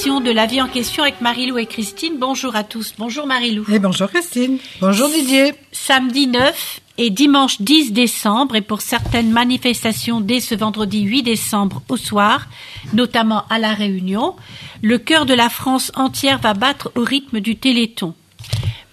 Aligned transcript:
émission 0.00 0.20
de 0.22 0.30
La 0.30 0.46
vie 0.46 0.62
en 0.62 0.68
question 0.68 1.02
avec 1.02 1.20
Marilou 1.20 1.58
et 1.58 1.66
Christine. 1.66 2.14
Bonjour 2.18 2.56
à 2.56 2.64
tous. 2.64 2.94
Bonjour 2.96 3.26
Marilou. 3.26 3.66
Et 3.70 3.78
bonjour 3.78 4.08
Christine. 4.08 4.56
Bonjour 4.80 5.10
Didier. 5.10 5.52
Samedi 5.72 6.26
9 6.26 6.80
et 6.96 7.10
dimanche 7.10 7.60
10 7.60 7.92
décembre 7.92 8.56
et 8.56 8.62
pour 8.62 8.80
certaines 8.80 9.30
manifestations 9.30 10.22
dès 10.22 10.40
ce 10.40 10.54
vendredi 10.54 11.02
8 11.02 11.24
décembre 11.24 11.82
au 11.90 11.98
soir, 11.98 12.46
notamment 12.94 13.44
à 13.50 13.58
La 13.58 13.74
Réunion, 13.74 14.36
le 14.80 14.96
cœur 14.96 15.26
de 15.26 15.34
la 15.34 15.50
France 15.50 15.92
entière 15.94 16.38
va 16.38 16.54
battre 16.54 16.90
au 16.94 17.04
rythme 17.04 17.40
du 17.40 17.56
Téléthon. 17.56 18.14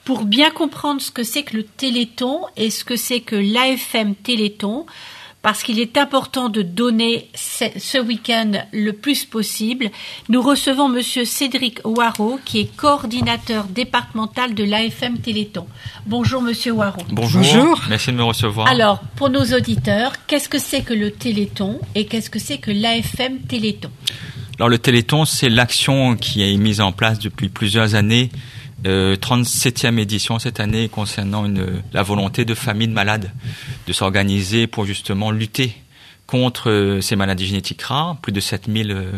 Pour 0.04 0.26
bien 0.26 0.50
comprendre 0.50 1.00
ce 1.00 1.12
que 1.12 1.24
c'est 1.24 1.44
que 1.44 1.56
le 1.56 1.64
Téléthon 1.64 2.42
et 2.58 2.70
ce 2.70 2.84
que 2.84 2.98
c'est 2.98 3.22
que 3.22 3.38
l'AFM 3.38 4.14
Téléthon, 4.14 4.86
parce 5.42 5.64
qu'il 5.64 5.80
est 5.80 5.98
important 5.98 6.50
de 6.50 6.62
donner 6.62 7.30
ce 7.36 8.00
week-end 8.00 8.52
le 8.74 8.92
plus 8.92 9.26
possible. 9.26 9.92
Nous 10.30 10.42
recevons 10.42 10.90
Monsieur 10.90 11.26
Cédric 11.26 11.80
Waro, 11.86 12.40
qui 12.44 12.60
est 12.60 12.76
coordinateur 12.76 13.66
départemental 13.66 14.56
de 14.56 14.64
l'AFM 14.64 15.20
Téléthon. 15.20 15.68
Bonjour 16.06 16.42
Monsieur 16.42 16.74
Waro. 16.74 17.02
Bonjour. 17.12 17.82
Merci 17.90 18.12
de 18.12 18.18
me 18.18 18.24
recevoir. 18.24 18.68
Alors, 18.68 19.00
pour 19.16 19.30
nos 19.30 19.46
auditeurs, 19.54 20.14
qu'est-ce 20.28 20.50
que 20.50 20.60
c'est 20.60 20.82
que 20.82 20.94
le 20.94 21.12
Téléthon 21.12 21.80
et 21.96 22.06
qu'est-ce 22.06 22.30
que 22.30 22.40
c'est 22.40 22.58
que 22.58 22.72
l'AFM 22.72 23.40
Téléthon? 23.48 23.90
Alors 24.60 24.70
le 24.70 24.80
Téléthon, 24.80 25.26
c'est 25.26 25.50
l'action 25.50 26.16
qui 26.16 26.42
est 26.42 26.58
mise 26.58 26.82
en 26.82 26.92
place 26.92 27.20
depuis 27.20 27.48
plusieurs 27.48 27.94
années 27.94 28.32
37e 28.84 29.98
édition 29.98 30.40
cette 30.40 30.60
année 30.60 30.88
concernant 30.88 31.46
une, 31.46 31.82
la 31.94 32.04
volonté 32.04 32.46
de 32.46 32.54
familles 32.54 32.90
malades 32.90 33.32
de 33.88 33.94
s'organiser 33.94 34.68
pour 34.68 34.86
justement 34.86 35.32
lutter 35.32 35.76
contre 36.28 36.70
euh, 36.70 37.02
ces 37.02 37.16
maladies 37.16 37.48
génétiques 37.48 37.82
rares, 37.82 38.18
plus 38.18 38.32
de 38.32 38.40
7000 38.40 38.92
euh, 38.92 39.12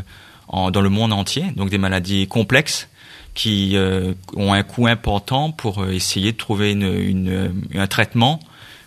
en, 0.48 0.72
dans 0.72 0.82
le 0.82 0.90
monde 0.90 1.12
entier, 1.12 1.44
donc 1.56 1.70
des 1.70 1.78
maladies 1.78 2.28
complexes 2.28 2.88
qui 3.34 3.76
euh, 3.76 4.14
ont 4.36 4.54
un 4.54 4.64
coût 4.64 4.88
important 4.88 5.52
pour 5.52 5.86
essayer 5.88 6.32
de 6.32 6.38
trouver 6.38 6.72
une, 6.72 6.94
une, 6.94 7.64
un 7.76 7.88
traitement 7.88 8.40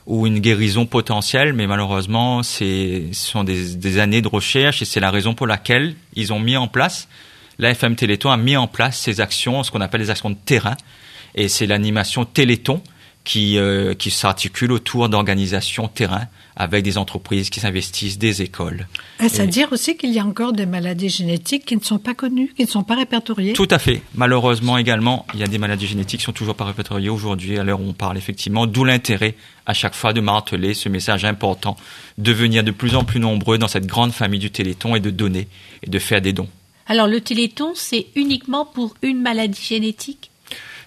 ou 0.07 0.27
une 0.27 0.41
guérison 0.41 0.85
potentielle, 0.87 1.53
mais 1.53 1.67
malheureusement, 1.67 2.43
ce 2.43 3.09
sont 3.13 3.45
des, 3.45 3.77
des 3.77 3.99
années 3.99 4.23
de 4.23 4.29
recherche 4.29 4.83
et 4.83 4.85
c'est 4.85 5.01
la 5.01 5.11
raison 5.11 5.35
pour 5.35 5.47
laquelle 5.47 5.95
ils 6.15 6.33
ont 6.33 6.41
mis 6.41 6.57
en 6.57 6.67
place 6.67 7.09
l'AFM 7.63 7.97
Téléthon 7.97 8.31
a 8.31 8.37
mis 8.37 8.57
en 8.57 8.67
place 8.67 8.99
ces 8.99 9.21
actions, 9.21 9.63
ce 9.63 9.71
qu'on 9.71 9.81
appelle 9.81 10.01
les 10.01 10.11
actions 10.11 10.31
de 10.31 10.37
terrain, 10.37 10.77
et 11.35 11.49
c'est 11.49 11.67
l'animation 11.67 12.25
Téléthon 12.25 12.83
qui, 13.25 13.57
euh, 13.57 13.95
qui 13.95 14.11
s'articule 14.11 14.73
autour 14.73 15.09
d'organisations 15.09 15.87
terrain 15.89 16.27
avec 16.57 16.83
des 16.83 16.99
entreprises 16.99 17.51
qui 17.51 17.61
s'investissent, 17.61 18.19
des 18.19 18.43
écoles. 18.43 18.89
Est-ce 19.21 19.41
à 19.41 19.47
dire 19.47 19.73
aussi 19.73 19.97
qu'il 19.97 20.11
y 20.11 20.19
a 20.19 20.25
encore 20.25 20.53
des 20.53 20.67
maladies 20.67 21.09
génétiques 21.09 21.65
qui 21.65 21.77
ne 21.77 21.83
sont 21.83 21.99
pas 21.99 22.15
connues, 22.15 22.53
qui 22.57 22.63
ne 22.63 22.69
sont 22.69 22.83
pas 22.83 22.97
répertoriées? 22.97 23.53
Tout 23.53 23.69
à 23.71 23.79
fait. 23.79 24.03
Malheureusement 24.15 24.77
également, 24.77 25.25
il 25.35 25.41
y 25.41 25.45
a 25.45 25.47
des 25.47 25.59
maladies 25.59 25.87
génétiques 25.87 26.21
qui 26.21 26.27
sont 26.27 26.33
toujours 26.33 26.57
pas 26.57 26.65
répertoriées 26.65 27.09
aujourd'hui 27.09 27.59
à 27.59 27.65
l'heure 27.65 27.81
où 27.81 27.89
on 27.89 27.95
parle 27.95 28.19
effectivement, 28.19 28.67
d'où 28.67 28.85
l'intérêt 28.85 29.35
à 29.67 29.73
chaque 29.73 29.95
fois 29.95 30.13
de 30.13 30.21
marteler 30.21 30.75
ce 30.75 30.89
message 30.89 31.25
important, 31.25 31.77
de 32.19 32.33
venir 32.33 32.65
de 32.65 32.73
plus 32.73 32.97
en 32.97 33.05
plus 33.05 33.21
nombreux 33.21 33.57
dans 33.57 33.69
cette 33.69 33.87
grande 33.87 34.13
famille 34.13 34.41
du 34.41 34.51
Téléthon 34.51 34.97
et 34.97 35.01
de 35.01 35.11
donner 35.11 35.47
et 35.83 35.89
de 35.89 35.99
faire 36.01 36.21
des 36.21 36.33
dons. 36.33 36.49
Alors 36.87 37.07
le 37.07 37.21
téléthon, 37.21 37.73
c'est 37.75 38.07
uniquement 38.17 38.65
pour 38.65 38.95
une 39.03 39.21
maladie 39.21 39.63
génétique 39.63 40.31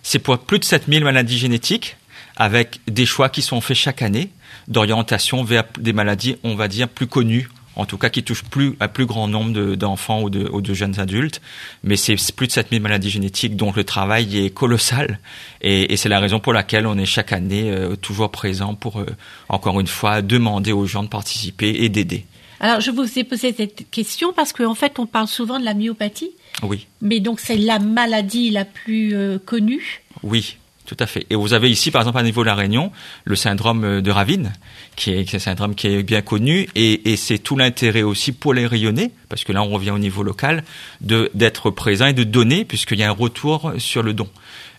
C'est 0.04 0.20
pour 0.20 0.38
plus 0.40 0.60
de 0.60 0.66
7000 0.66 1.04
maladies 1.04 1.38
génétiques, 1.38 1.98
avec 2.36 2.80
des 2.88 3.06
choix 3.06 3.30
qui 3.30 3.42
sont 3.42 3.62
faits 3.62 3.78
chaque 3.78 4.02
année 4.02 4.30
d'orientation 4.68 5.44
vers 5.44 5.64
des 5.80 5.94
maladies, 5.94 6.38
on 6.44 6.56
va 6.56 6.68
dire, 6.68 6.90
plus 6.90 7.08
connues, 7.08 7.50
en 7.76 7.86
tout 7.86 7.98
cas 7.98 8.10
qui 8.10 8.24
touchent 8.24 8.44
plus, 8.44 8.76
un 8.80 8.88
plus 8.88 9.06
grand 9.06 9.28
nombre 9.28 9.76
d'enfants 9.76 10.22
ou, 10.24 10.30
de, 10.30 10.74
jeunes 10.74 11.00
adultes. 11.00 11.42
Mais 11.84 11.96
c'est 11.96 12.16
plus 12.36 12.48
de 12.48 12.52
7000 12.52 12.82
maladies 12.82 13.10
génétiques, 13.10 13.56
donc 13.56 13.76
le 13.76 13.84
travail 13.84 14.46
est 14.46 14.50
colossal. 14.50 15.20
Et, 15.62 15.94
et 15.94 15.98
c'est 15.98 16.10
la 16.10 16.20
raison 16.20 16.40
pour 16.40 16.54
laquelle 16.54 16.88
on 16.88 16.98
est 16.98 17.06
chaque 17.06 17.32
année 17.32 17.72
euh, 17.72 17.96
toujours 17.96 18.32
présent 18.32 18.76
pour, 18.76 19.00
euh, 19.00 19.06
encore 19.50 19.80
une 19.80 19.88
fois, 19.88 20.22
demander 20.22 20.72
aux 20.72 20.86
gens 20.86 21.04
de 21.04 21.10
participer 21.10 21.70
et 21.70 21.90
d'aider. 21.90 22.26
Alors, 22.60 22.82
je 22.82 22.92
vous 22.92 23.20
ai 23.20 23.24
posé 23.24 23.54
cette 23.54 23.90
question 23.92 24.34
parce 24.34 24.54
qu'en 24.54 24.76
fait, 24.76 25.00
on 25.00 25.06
parle 25.06 25.28
souvent 25.28 25.60
de 25.60 25.66
la 25.66 25.74
myopathie. 25.74 26.32
Oui. 26.64 26.88
Mais 27.02 27.20
donc, 27.20 27.40
c'est 27.40 27.58
la 27.58 27.80
maladie 27.80 28.50
la 28.50 28.66
plus 28.66 29.14
euh, 29.14 29.38
connue. 29.44 30.04
Oui, 30.24 30.58
tout 30.86 30.96
à 31.00 31.06
fait. 31.06 31.26
Et 31.30 31.36
vous 31.36 31.54
avez 31.54 31.70
ici, 31.70 31.92
par 31.92 32.02
exemple, 32.02 32.18
à 32.18 32.24
niveau 32.24 32.42
de 32.42 32.48
la 32.48 32.56
Réunion, 32.56 32.92
le 33.26 33.36
syndrome 33.36 33.84
euh, 33.84 34.02
de 34.02 34.10
Ravine, 34.12 34.54
qui 34.96 35.12
est, 35.12 35.36
un 35.36 35.40
syndrome 35.40 35.76
qui 35.76 35.88
est 35.88 36.04
bien 36.04 36.22
connu, 36.22 36.70
et, 36.76 37.12
et 37.12 37.18
c'est 37.18 37.40
tout 37.40 37.58
l'intérêt 37.58 38.04
aussi 38.04 38.32
pour 38.32 38.54
les 38.54 38.66
rayonnés, 38.68 39.12
parce 39.28 39.44
que 39.44 39.52
là, 39.52 39.62
on 39.62 39.70
revient 39.70 39.92
au 39.92 40.00
niveau 40.00 40.24
local, 40.24 40.64
de 41.02 41.30
d'être 41.34 41.72
présent 41.72 42.06
et 42.06 42.14
de 42.14 42.24
donner, 42.24 42.64
puisqu'il 42.64 43.00
y 43.00 43.04
a 43.04 43.10
un 43.10 43.14
retour 43.14 43.74
sur 43.78 44.04
le 44.04 44.14
don. 44.14 44.30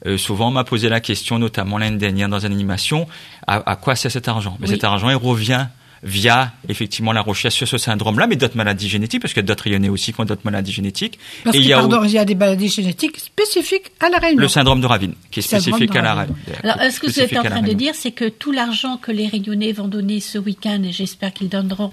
Euh, 0.07 0.17
souvent, 0.17 0.49
on 0.49 0.53
m'a 0.53 0.65
posé 0.65 0.89
la 0.89 1.01
question, 1.01 1.39
notamment 1.39 1.77
l'année 1.79 1.99
dernière 1.99 2.29
dans 2.29 2.41
une 2.41 2.53
animation, 2.53 3.07
à, 3.47 3.71
à 3.71 3.77
quoi 3.77 3.97
sert 3.97 4.11
cet 4.11 4.29
argent? 4.29 4.57
Mais 4.61 4.67
cet 4.67 4.85
argent, 4.85 5.11
il 5.11 5.17
revient 5.17 5.67
via 6.07 6.53
effectivement 6.69 7.13
la 7.13 7.21
recherche 7.21 7.57
sur 7.57 7.67
ce 7.67 7.79
syndrome-là, 7.79 8.29
mais 8.29 8.37
d'autres 8.37 8.57
maladies 8.57 8.89
génétiques, 8.89 9.21
parce 9.21 9.35
qu'il 9.35 9.43
y 9.43 9.45
a 9.45 9.47
d'autres 9.47 9.65
rayonnés 9.65 9.89
aussi 9.89 10.13
qui 10.13 10.21
ont 10.21 10.25
d'autres 10.25 10.45
maladies 10.45 10.73
génétiques. 10.73 11.19
Parce 11.43 11.57
et 11.57 11.59
il 11.59 11.67
y, 11.67 11.73
a, 11.73 11.79
pardon, 11.79 12.05
il 12.05 12.13
y 12.13 12.19
a 12.19 12.25
des 12.25 12.37
maladies 12.37 12.69
génétiques 12.69 13.19
spécifiques 13.19 13.91
à 13.99 14.09
la 14.09 14.19
Réunion. 14.19 14.41
Le 14.41 14.49
syndrome 14.49 14.81
de 14.81 14.87
Ravine, 14.87 15.15
qui 15.33 15.41
est 15.41 15.43
spécifique 15.43 15.95
à 15.97 16.03
la 16.03 16.15
Réunion. 16.15 16.37
Alors, 16.63 16.77
ce 16.91 17.01
que 17.01 17.07
vous 17.07 17.21
êtes 17.21 17.37
en 17.37 17.43
train 17.43 17.63
de 17.63 17.73
dire, 17.73 17.95
c'est 17.95 18.13
que 18.13 18.29
tout 18.29 18.53
l'argent 18.53 18.97
que 18.97 19.11
les 19.11 19.27
Réunionnais 19.27 19.73
vont 19.73 19.89
donner 19.89 20.21
ce 20.21 20.39
week-end, 20.39 20.81
et 20.85 20.93
j'espère 20.93 21.33
qu'ils 21.33 21.49
donneront 21.49 21.93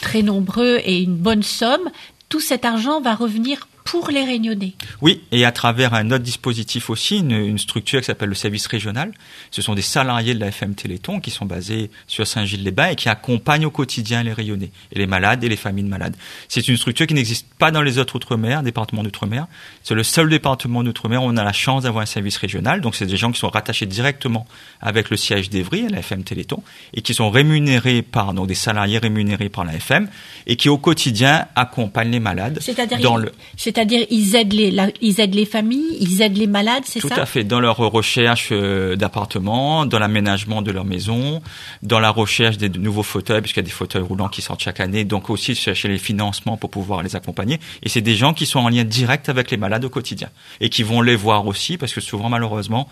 très 0.00 0.22
nombreux 0.22 0.80
et 0.84 1.00
une 1.00 1.16
bonne 1.16 1.44
somme, 1.44 1.88
tout 2.28 2.40
cet 2.40 2.64
argent 2.64 3.00
va 3.00 3.14
revenir 3.14 3.68
pour 3.84 4.10
les 4.10 4.24
réunionnais. 4.24 4.74
Oui, 5.00 5.22
et 5.32 5.44
à 5.44 5.52
travers 5.52 5.94
un 5.94 6.10
autre 6.10 6.24
dispositif 6.24 6.90
aussi, 6.90 7.18
une, 7.18 7.32
une 7.32 7.58
structure 7.58 8.00
qui 8.00 8.06
s'appelle 8.06 8.28
le 8.28 8.34
service 8.34 8.66
régional. 8.66 9.12
Ce 9.50 9.62
sont 9.62 9.74
des 9.74 9.82
salariés 9.82 10.34
de 10.34 10.40
la 10.40 10.48
FM 10.48 10.74
Téléthon 10.74 11.20
qui 11.20 11.30
sont 11.30 11.46
basés 11.46 11.90
sur 12.06 12.26
Saint-Gilles-les-Bains 12.26 12.90
et 12.90 12.96
qui 12.96 13.08
accompagnent 13.08 13.66
au 13.66 13.70
quotidien 13.70 14.22
les 14.22 14.32
rayonnés, 14.32 14.70
et 14.92 14.98
les 14.98 15.06
malades 15.06 15.42
et 15.44 15.48
les 15.48 15.56
familles 15.56 15.84
de 15.84 15.88
malades. 15.88 16.16
C'est 16.48 16.68
une 16.68 16.76
structure 16.76 17.06
qui 17.06 17.14
n'existe 17.14 17.46
pas 17.58 17.70
dans 17.70 17.82
les 17.82 17.98
autres 17.98 18.16
outre-mer, 18.16 18.62
départements 18.62 19.02
d'outre-mer. 19.02 19.46
C'est 19.82 19.94
le 19.94 20.02
seul 20.02 20.28
département 20.28 20.82
d'outre-mer 20.82 21.22
où 21.22 21.26
on 21.26 21.36
a 21.36 21.44
la 21.44 21.52
chance 21.52 21.84
d'avoir 21.84 22.02
un 22.02 22.06
service 22.06 22.36
régional. 22.36 22.80
Donc 22.80 22.94
c'est 22.94 23.06
des 23.06 23.16
gens 23.16 23.32
qui 23.32 23.38
sont 23.38 23.48
rattachés 23.48 23.86
directement 23.86 24.46
avec 24.80 25.10
le 25.10 25.16
siège 25.16 25.50
d'Evry 25.50 25.86
à 25.86 25.88
la 25.88 25.98
FM 25.98 26.24
Téléthon 26.24 26.62
et 26.94 27.02
qui 27.02 27.14
sont 27.14 27.30
rémunérés 27.30 28.02
par 28.02 28.34
donc 28.34 28.46
des 28.46 28.54
salariés 28.54 28.98
rémunérés 28.98 29.48
par 29.48 29.64
la 29.64 29.74
FM 29.74 30.08
et 30.46 30.56
qui 30.56 30.68
au 30.68 30.78
quotidien 30.78 31.46
accompagnent 31.54 32.10
les 32.10 32.20
malades. 32.20 32.58
C'est-à-dire 32.60 33.00
dans 33.00 33.16
le 33.16 33.32
c'est-à-dire 33.72 34.06
ils 34.10 34.34
aident 34.34 34.52
les 34.52 34.74
ils 35.00 35.20
aident 35.20 35.34
les 35.34 35.46
familles, 35.46 35.96
ils 36.00 36.20
aident 36.20 36.36
les 36.36 36.46
malades, 36.46 36.82
c'est 36.84 37.00
ça 37.00 37.08
Tout 37.08 37.20
à 37.20 37.26
fait. 37.26 37.44
Dans 37.44 37.60
leur 37.60 37.76
recherche 37.76 38.48
euh, 38.52 38.96
d'appartements, 38.96 39.86
dans 39.86 39.98
l'aménagement 39.98 40.62
de 40.62 40.70
leur 40.70 40.84
maison, 40.84 41.42
dans 41.82 42.00
la 42.00 42.10
recherche 42.10 42.58
des 42.58 42.68
nouveaux 42.68 43.02
fauteuils 43.02 43.40
puisqu'il 43.40 43.60
y 43.60 43.64
a 43.64 43.66
des 43.66 43.70
fauteuils 43.70 44.02
roulants 44.02 44.28
qui 44.28 44.42
sortent 44.42 44.62
chaque 44.62 44.80
année, 44.80 45.04
donc 45.04 45.30
aussi 45.30 45.54
chercher 45.54 45.88
les 45.88 45.98
financements 45.98 46.56
pour 46.56 46.70
pouvoir 46.70 47.02
les 47.02 47.16
accompagner. 47.16 47.60
Et 47.82 47.88
c'est 47.88 48.00
des 48.00 48.14
gens 48.14 48.34
qui 48.34 48.46
sont 48.46 48.60
en 48.60 48.68
lien 48.68 48.84
direct 48.84 49.28
avec 49.28 49.50
les 49.50 49.56
malades 49.56 49.84
au 49.84 49.90
quotidien 49.90 50.28
et 50.60 50.68
qui 50.68 50.82
vont 50.82 51.00
les 51.00 51.16
voir 51.16 51.46
aussi 51.46 51.78
parce 51.78 51.92
que 51.92 52.00
souvent 52.00 52.28
malheureusement 52.28 52.88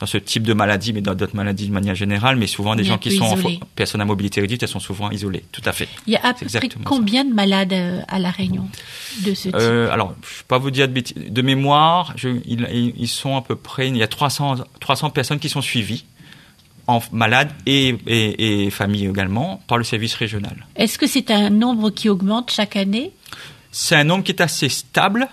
dans 0.00 0.06
ce 0.06 0.16
type 0.16 0.44
de 0.44 0.54
maladie, 0.54 0.94
mais 0.94 1.02
dans 1.02 1.14
d'autres 1.14 1.36
maladies 1.36 1.68
de 1.68 1.72
manière 1.72 1.94
générale, 1.94 2.36
mais 2.36 2.46
souvent 2.46 2.74
des 2.74 2.84
gens 2.84 2.96
qui 2.96 3.14
sont 3.14 3.24
en 3.24 3.36
personnes 3.76 4.00
à 4.00 4.06
mobilité 4.06 4.40
réduite, 4.40 4.62
elles 4.62 4.68
sont 4.68 4.80
souvent 4.80 5.10
isolées. 5.10 5.44
Tout 5.52 5.62
à 5.66 5.72
fait. 5.72 5.88
Il 6.06 6.14
y 6.14 6.16
a 6.16 6.26
à 6.26 6.32
peu 6.32 6.46
près 6.46 6.68
combien 6.84 7.24
de 7.24 7.34
malades 7.34 7.74
euh, 7.74 8.00
à 8.08 8.18
la 8.18 8.30
Réunion 8.30 8.66
de 9.26 9.34
ce 9.34 9.42
type? 9.42 9.56
Euh, 9.56 9.90
Alors, 9.90 10.14
je 10.22 10.28
ne 10.28 10.38
vais 10.38 10.44
pas 10.48 10.58
vous 10.58 10.70
dire 10.70 10.88
de, 10.88 11.02
de 11.28 11.42
mémoire. 11.42 12.14
Je, 12.16 12.30
ils, 12.46 12.94
ils, 12.96 13.08
sont 13.08 13.36
à 13.36 13.42
peu 13.42 13.56
près. 13.56 13.88
Il 13.88 13.96
y 13.96 14.02
a 14.02 14.08
300 14.08 14.56
300 14.80 15.10
personnes 15.10 15.38
qui 15.38 15.50
sont 15.50 15.60
suivies 15.60 16.06
en 16.86 17.02
malades 17.12 17.52
et, 17.66 17.94
et, 18.06 18.64
et 18.64 18.70
familles 18.70 19.06
également 19.06 19.62
par 19.66 19.76
le 19.76 19.84
service 19.84 20.14
régional. 20.14 20.66
Est-ce 20.76 20.98
que 20.98 21.06
c'est 21.06 21.30
un 21.30 21.50
nombre 21.50 21.90
qui 21.90 22.08
augmente 22.08 22.50
chaque 22.50 22.76
année? 22.76 23.12
C'est 23.70 23.96
un 23.96 24.04
nombre 24.04 24.24
qui 24.24 24.32
est 24.32 24.40
assez 24.40 24.70
stable, 24.70 25.28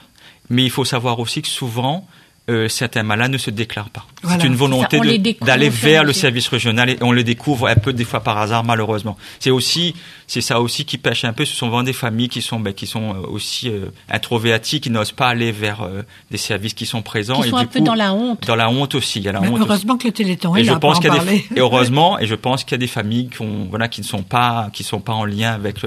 mais 0.49 0.65
il 0.65 0.69
faut 0.69 0.85
savoir 0.85 1.19
aussi 1.19 1.41
que 1.41 1.47
souvent 1.47 2.05
euh, 2.49 2.69
certains 2.69 3.03
malades 3.03 3.31
ne 3.31 3.37
se 3.37 3.49
déclarent 3.49 3.89
pas. 3.89 4.05
Voilà, 4.23 4.39
c'est 4.39 4.47
une 4.47 4.55
volonté 4.55 4.99
d'aller 5.41 5.69
vers 5.69 6.03
le 6.03 6.13
service 6.13 6.47
régional 6.47 6.89
et 6.89 6.97
on 7.01 7.11
les 7.11 7.23
découvre 7.23 7.67
un 7.67 7.75
peu 7.75 7.93
des 7.93 8.05
fois 8.05 8.21
par 8.21 8.37
hasard 8.37 8.63
malheureusement. 8.63 9.17
C'est 9.39 9.51
aussi 9.51 9.93
c'est 10.27 10.41
ça 10.41 10.59
aussi 10.59 10.83
qui 10.83 10.97
pêche 10.97 11.23
un 11.23 11.31
peu. 11.31 11.45
Ce 11.45 11.55
sont 11.55 11.67
vraiment 11.69 11.83
des 11.83 11.93
familles 11.93 12.27
qui 12.27 12.41
sont 12.41 12.59
ben, 12.59 12.73
qui 12.73 12.85
sont 12.85 13.15
euh, 13.15 13.27
aussi 13.27 13.69
euh, 13.69 13.85
introverties, 14.09 14.81
qui 14.81 14.89
n'osent 14.89 15.13
pas 15.13 15.29
aller 15.29 15.53
vers 15.53 15.83
euh, 15.83 16.03
des 16.29 16.37
services 16.37 16.73
qui 16.73 16.85
sont 16.85 17.01
présents. 17.01 17.41
Qui 17.41 17.49
sont 17.49 17.57
et 17.57 17.61
un 17.61 17.65
peu 17.65 17.79
dans 17.79 17.95
la 17.95 18.13
honte. 18.13 18.45
Dans 18.45 18.57
la 18.57 18.69
honte 18.69 18.93
aussi. 18.95 19.19
Il 19.19 19.25
y 19.25 19.29
a 19.29 19.31
la 19.31 19.39
Mais 19.39 19.47
honte 19.47 19.61
heureusement 19.61 19.93
aussi. 19.93 20.03
que 20.03 20.07
le 20.07 20.13
Téléthon 20.13 20.55
et 20.57 20.61
est 20.61 20.63
je 20.65 20.71
là 20.71 20.79
pense 20.79 20.99
qu'il 20.99 21.13
y 21.13 21.17
a 21.17 21.23
des, 21.23 21.35
et 21.35 21.45
heureusement 21.59 22.19
et 22.19 22.27
je 22.27 22.35
pense 22.35 22.65
qu'il 22.65 22.73
y 22.73 22.75
a 22.75 22.79
des 22.79 22.87
familles 22.87 23.29
qui 23.29 23.41
ont 23.41 23.67
voilà 23.69 23.87
qui 23.87 24.01
ne 24.01 24.05
sont 24.05 24.23
pas 24.23 24.69
qui 24.73 24.83
sont 24.83 24.99
pas 24.99 25.13
en 25.13 25.23
lien 25.23 25.53
avec 25.53 25.77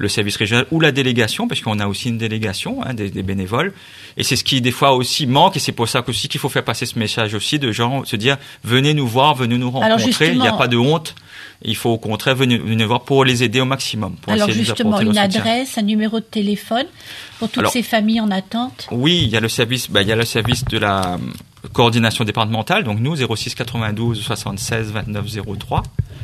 le, 0.00 0.08
service 0.08 0.36
régional 0.36 0.66
ou 0.70 0.80
la 0.80 0.92
délégation, 0.92 1.46
parce 1.46 1.60
qu'on 1.60 1.78
a 1.78 1.86
aussi 1.86 2.08
une 2.08 2.18
délégation 2.18 2.82
hein, 2.84 2.94
des, 2.94 3.10
des, 3.10 3.22
bénévoles. 3.22 3.72
Et 4.16 4.24
c'est 4.24 4.36
ce 4.36 4.44
qui 4.44 4.60
des 4.60 4.70
fois 4.70 4.92
aussi 4.92 5.26
manque, 5.26 5.56
et 5.56 5.60
c'est 5.60 5.72
pour 5.72 5.88
ça 5.88 6.02
aussi 6.06 6.28
qu'il 6.28 6.40
faut 6.40 6.48
faire 6.48 6.64
passer 6.64 6.86
ce 6.86 6.98
message 6.98 7.34
aussi 7.34 7.58
de 7.58 7.70
gens 7.72 8.04
se 8.04 8.16
dire 8.16 8.36
venez 8.64 8.94
nous 8.94 9.06
voir, 9.06 9.34
venez 9.34 9.58
nous 9.58 9.70
rencontrer. 9.70 10.32
Il 10.32 10.40
n'y 10.40 10.48
a 10.48 10.52
pas 10.52 10.68
de 10.68 10.76
honte. 10.76 11.14
Il 11.62 11.76
faut 11.76 11.90
au 11.90 11.98
contraire 11.98 12.34
venir, 12.34 12.62
venir 12.64 12.86
voir 12.86 13.02
pour 13.02 13.24
les 13.24 13.42
aider 13.42 13.60
au 13.60 13.66
maximum. 13.66 14.16
Pour 14.16 14.32
Alors 14.32 14.50
justement, 14.50 15.00
une 15.00 15.18
adresse, 15.18 15.76
un 15.76 15.82
numéro 15.82 16.18
de 16.20 16.24
téléphone 16.24 16.86
pour 17.38 17.50
toutes 17.50 17.68
ces 17.68 17.82
familles 17.82 18.20
en 18.20 18.30
attente? 18.30 18.86
Oui, 18.90 19.20
il 19.24 19.28
y 19.28 19.36
a 19.36 19.40
le 19.40 19.48
service, 19.48 19.90
ben, 19.90 20.00
il 20.00 20.08
y 20.08 20.12
a 20.12 20.16
le 20.16 20.24
service 20.24 20.64
de 20.64 20.78
la 20.78 21.18
coordination 21.72 22.24
départementale, 22.24 22.84
donc 22.84 23.00
nous 23.00 23.16
06 23.16 23.54
92 23.54 24.20
76 24.20 24.92
29 24.92 25.26
03. 25.58 25.82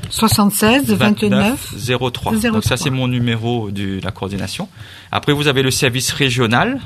76 0.09 0.93
29, 0.93 1.75
03. 2.12 2.33
Donc 2.53 2.65
ça 2.65 2.77
c'est 2.77 2.91
mon 2.91 3.09
numéro 3.09 3.71
de 3.71 4.00
la 4.03 4.11
coordination. 4.11 4.69
Après 5.12 5.33
vous 5.33 5.49
avez 5.49 5.62
le 5.62 5.71
service 5.71 6.12
régional 6.12 6.81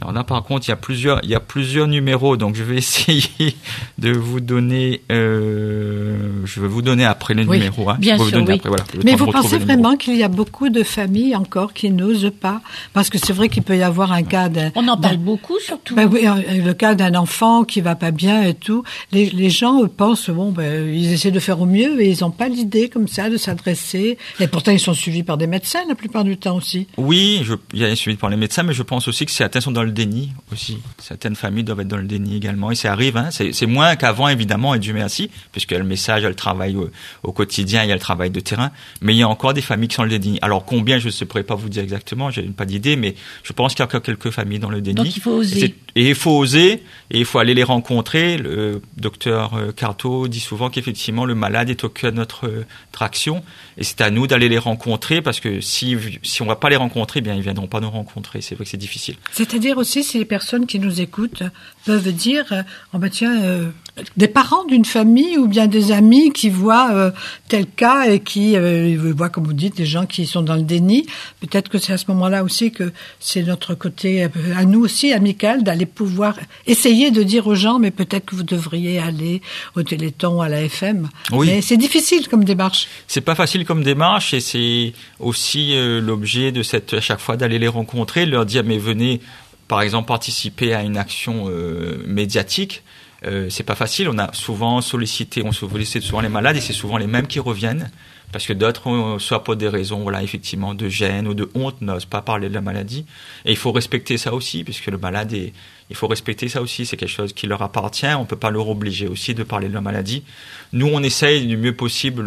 alors 0.00 0.12
là, 0.12 0.24
par 0.24 0.42
contre, 0.42 0.66
il 0.66 0.70
y 0.70 0.72
a 0.72 0.76
plusieurs, 0.76 1.20
il 1.22 1.30
y 1.30 1.34
a 1.34 1.40
plusieurs 1.40 1.86
numéros, 1.86 2.36
donc 2.36 2.56
je 2.56 2.62
vais 2.62 2.76
essayer 2.78 3.56
de 3.98 4.12
vous 4.12 4.40
donner, 4.40 5.02
euh, 5.10 6.33
je 6.44 6.60
vais 6.60 6.68
vous 6.68 6.82
donner 6.82 7.04
après 7.04 7.34
les 7.34 7.44
numéros. 7.44 7.90
Hein. 7.90 7.96
Bien 7.98 8.18
sûr, 8.18 8.44
oui. 8.46 8.60
Mais 9.04 9.14
vous 9.14 9.26
pensez 9.26 9.58
vraiment 9.58 9.96
qu'il 9.96 10.16
y 10.16 10.22
a 10.22 10.28
beaucoup 10.28 10.68
de 10.68 10.82
familles 10.82 11.36
encore 11.36 11.72
qui 11.72 11.90
n'osent 11.90 12.32
pas, 12.40 12.60
parce 12.92 13.10
que 13.10 13.18
c'est 13.18 13.32
vrai 13.32 13.48
qu'il 13.48 13.62
peut 13.62 13.76
y 13.76 13.82
avoir 13.82 14.12
un 14.12 14.22
cas 14.22 14.48
d'un. 14.48 14.70
On 14.74 14.86
en 14.88 14.96
parle 14.96 15.18
beaucoup, 15.18 15.58
surtout. 15.60 15.94
Ben 15.94 16.08
oui, 16.10 16.22
le 16.24 16.72
cas 16.72 16.94
d'un 16.94 17.14
enfant 17.14 17.64
qui 17.64 17.80
va 17.80 17.94
pas 17.94 18.10
bien 18.10 18.42
et 18.42 18.54
tout. 18.54 18.84
Les, 19.12 19.30
les 19.30 19.50
gens 19.50 19.86
pensent 19.86 20.30
bon, 20.30 20.52
ben 20.52 20.88
ils 20.88 21.12
essaient 21.12 21.30
de 21.30 21.40
faire 21.40 21.60
au 21.60 21.66
mieux 21.66 22.00
et 22.00 22.10
ils 22.10 22.20
n'ont 22.20 22.30
pas 22.30 22.48
l'idée 22.48 22.88
comme 22.88 23.08
ça 23.08 23.30
de 23.30 23.36
s'adresser. 23.36 24.18
Et 24.40 24.46
pourtant, 24.48 24.72
ils 24.72 24.80
sont 24.80 24.94
suivis 24.94 25.22
par 25.22 25.36
des 25.36 25.46
médecins 25.46 25.80
la 25.88 25.94
plupart 25.94 26.24
du 26.24 26.36
temps 26.36 26.56
aussi. 26.56 26.86
Oui, 26.96 27.40
je, 27.44 27.54
il 27.72 27.80
y 27.80 27.84
a 27.84 27.94
suivi 27.96 28.16
par 28.16 28.30
les 28.30 28.36
médecins, 28.36 28.62
mais 28.62 28.72
je 28.72 28.82
pense 28.82 29.08
aussi 29.08 29.26
que 29.26 29.32
certains 29.32 29.60
sont 29.60 29.72
dans 29.72 29.82
le 29.82 29.92
déni 29.92 30.32
aussi. 30.52 30.78
Certaines 30.98 31.36
familles 31.36 31.64
doivent 31.64 31.80
être 31.80 31.88
dans 31.88 31.96
le 31.96 32.06
déni 32.06 32.36
également. 32.36 32.70
Et 32.70 32.74
ça 32.74 32.92
arrive, 32.92 33.16
hein. 33.16 33.28
c'est 33.30 33.66
moins 33.66 33.96
qu'avant, 33.96 34.28
évidemment, 34.28 34.74
et 34.74 34.78
Dieu 34.78 34.92
merci, 34.92 35.30
puisque 35.52 35.72
le 35.72 35.84
message, 35.84 36.24
le 36.34 36.36
travail 36.36 36.76
au, 37.22 37.32
quotidien, 37.32 37.82
il 37.84 37.88
y 37.88 37.92
a 37.92 37.94
le 37.94 38.00
travail 38.00 38.30
de 38.30 38.40
terrain. 38.40 38.70
Mais 39.00 39.14
il 39.14 39.18
y 39.18 39.22
a 39.22 39.28
encore 39.28 39.54
des 39.54 39.62
familles 39.62 39.88
qui 39.88 39.94
sont 39.94 40.02
dans 40.02 40.08
le 40.08 40.18
déni. 40.18 40.38
Alors 40.42 40.64
combien, 40.64 40.98
je 40.98 41.08
ne 41.08 41.24
pourrais 41.24 41.42
pas 41.42 41.54
vous 41.54 41.68
dire 41.68 41.82
exactement, 41.82 42.30
j'ai 42.30 42.42
pas 42.42 42.66
d'idée, 42.66 42.96
mais 42.96 43.14
je 43.42 43.52
pense 43.52 43.74
qu'il 43.74 43.80
y 43.80 43.82
a 43.82 43.86
encore 43.86 44.02
quelques 44.02 44.30
familles 44.30 44.58
dans 44.58 44.70
le 44.70 44.80
déni. 44.80 44.96
Donc 44.96 45.16
il 45.16 45.20
faut 45.20 45.32
oser. 45.32 45.74
Et 45.96 46.08
il 46.08 46.14
faut 46.14 46.32
oser, 46.32 46.82
et 47.10 47.18
il 47.18 47.24
faut 47.24 47.38
aller 47.38 47.54
les 47.54 47.62
rencontrer. 47.62 48.36
Le 48.36 48.82
docteur 48.96 49.54
euh, 49.54 49.70
Carto 49.72 50.26
dit 50.26 50.40
souvent 50.40 50.68
qu'effectivement, 50.68 51.24
le 51.24 51.36
malade 51.36 51.70
est 51.70 51.84
au 51.84 51.88
cœur 51.88 52.10
de 52.10 52.16
notre, 52.16 52.48
euh, 52.48 52.66
action. 53.00 53.44
Et 53.76 53.84
c'est 53.84 54.00
à 54.00 54.10
nous 54.10 54.26
d'aller 54.26 54.48
les 54.48 54.58
rencontrer, 54.58 55.22
parce 55.22 55.38
que 55.38 55.60
si, 55.60 55.96
si 56.22 56.42
on 56.42 56.46
va 56.46 56.56
pas 56.56 56.70
les 56.70 56.76
rencontrer, 56.76 57.18
eh 57.18 57.22
bien, 57.22 57.34
ils 57.34 57.42
viendront 57.42 57.66
pas 57.66 57.80
nous 57.80 57.90
rencontrer. 57.90 58.40
C'est 58.40 58.54
vrai 58.54 58.64
que 58.64 58.70
c'est 58.70 58.76
difficile. 58.76 59.16
C'est-à-dire 59.32 59.78
aussi, 59.78 60.02
si 60.02 60.18
les 60.18 60.24
personnes 60.24 60.66
qui 60.66 60.78
nous 60.78 61.00
écoutent 61.00 61.42
peuvent 61.84 62.12
dire, 62.12 62.64
oh 62.92 62.98
ben 62.98 63.10
tiens, 63.10 63.42
euh, 63.42 63.70
des 64.16 64.28
parents 64.28 64.64
d'une 64.64 64.84
famille 64.84 65.38
ou 65.38 65.46
bien 65.46 65.66
des 65.66 65.92
amis 65.92 66.32
qui 66.32 66.48
voient 66.48 66.92
euh, 66.92 67.10
tel 67.48 67.66
cas 67.66 68.06
et 68.06 68.20
qui 68.20 68.56
euh, 68.56 69.12
voient, 69.16 69.28
comme 69.28 69.44
vous 69.44 69.52
dites, 69.52 69.76
des 69.76 69.86
gens 69.86 70.06
qui 70.06 70.26
sont 70.26 70.42
dans 70.42 70.56
le 70.56 70.62
déni. 70.62 71.06
Peut-être 71.40 71.68
que 71.68 71.78
c'est 71.78 71.92
à 71.92 71.98
ce 71.98 72.06
moment-là 72.08 72.42
aussi 72.42 72.72
que 72.72 72.92
c'est 73.20 73.42
notre 73.42 73.74
côté, 73.74 74.28
à 74.56 74.64
nous 74.64 74.80
aussi, 74.80 75.12
amical, 75.12 75.62
d'aller 75.62 75.86
pouvoir 75.86 76.36
essayer 76.66 77.10
de 77.10 77.22
dire 77.22 77.46
aux 77.46 77.54
gens, 77.54 77.78
mais 77.78 77.90
peut-être 77.90 78.24
que 78.24 78.34
vous 78.34 78.42
devriez 78.42 78.98
aller 78.98 79.42
au 79.76 79.82
Téléthon, 79.82 80.40
à 80.40 80.48
la 80.48 80.62
FM. 80.62 81.08
Oui. 81.32 81.46
Mais 81.46 81.60
c'est 81.60 81.76
difficile 81.76 82.28
comme 82.28 82.44
démarche. 82.44 82.88
C'est 83.06 83.20
pas 83.20 83.34
facile 83.34 83.64
comme 83.64 83.84
démarche 83.84 84.34
et 84.34 84.40
c'est 84.40 84.92
aussi 85.20 85.74
l'objet 86.00 86.52
de 86.52 86.62
cette, 86.62 86.94
à 86.94 87.00
chaque 87.00 87.20
fois 87.20 87.36
d'aller 87.36 87.58
les 87.58 87.68
rencontrer, 87.68 88.26
leur 88.26 88.46
dire, 88.46 88.64
mais 88.64 88.78
venez 88.78 89.20
par 89.68 89.82
exemple, 89.82 90.08
participer 90.08 90.74
à 90.74 90.82
une 90.82 90.96
action 90.96 91.46
euh, 91.48 92.02
médiatique, 92.06 92.82
euh, 93.26 93.48
c'est 93.50 93.62
pas 93.62 93.74
facile. 93.74 94.08
On 94.08 94.18
a 94.18 94.32
souvent 94.32 94.80
sollicité, 94.80 95.42
on 95.44 95.52
sollicite 95.52 96.02
souvent 96.02 96.20
les 96.20 96.28
malades 96.28 96.56
et 96.56 96.60
c'est 96.60 96.72
souvent 96.72 96.96
les 96.96 97.06
mêmes 97.06 97.26
qui 97.26 97.40
reviennent 97.40 97.90
parce 98.34 98.48
que 98.48 98.52
d'autres, 98.52 99.18
soit 99.20 99.44
pour 99.44 99.54
des 99.54 99.68
raisons, 99.68 100.00
voilà, 100.02 100.20
effectivement, 100.20 100.74
de 100.74 100.88
gêne 100.88 101.28
ou 101.28 101.34
de 101.34 101.48
honte, 101.54 101.80
n'osent 101.80 102.04
pas 102.04 102.20
parler 102.20 102.48
de 102.48 102.54
la 102.54 102.60
maladie. 102.60 103.06
Et 103.44 103.52
il 103.52 103.56
faut 103.56 103.70
respecter 103.70 104.18
ça 104.18 104.34
aussi, 104.34 104.64
puisque 104.64 104.86
le 104.86 104.98
malade 104.98 105.32
est, 105.32 105.52
il 105.88 105.94
faut 105.94 106.08
respecter 106.08 106.48
ça 106.48 106.60
aussi. 106.60 106.84
C'est 106.84 106.96
quelque 106.96 107.08
chose 107.08 107.32
qui 107.32 107.46
leur 107.46 107.62
appartient. 107.62 108.12
On 108.12 108.24
peut 108.24 108.34
pas 108.34 108.50
leur 108.50 108.68
obliger 108.68 109.06
aussi 109.06 109.34
de 109.34 109.44
parler 109.44 109.68
de 109.68 109.74
la 109.74 109.80
maladie. 109.80 110.24
Nous, 110.72 110.90
on 110.92 111.00
essaye 111.04 111.46
du 111.46 111.56
mieux 111.56 111.76
possible 111.76 112.24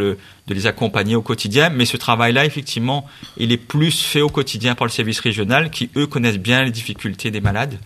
de 0.48 0.54
les 0.54 0.66
accompagner 0.66 1.18
au 1.18 1.22
quotidien, 1.22 1.70
mais 1.70 1.84
ce 1.84 1.98
travail-là, 1.98 2.46
effectivement, 2.46 3.06
il 3.36 3.52
est 3.52 3.58
plus 3.58 4.02
fait 4.02 4.22
au 4.22 4.30
quotidien 4.30 4.76
par 4.76 4.88
le 4.88 4.92
service 4.92 5.20
régional, 5.20 5.72
qui 5.72 5.90
eux 5.98 6.08
connaissent 6.08 6.40
bien 6.40 6.64
les 6.64 6.72
difficultés 6.72 7.32
des 7.32 7.42
malades. 7.42 7.78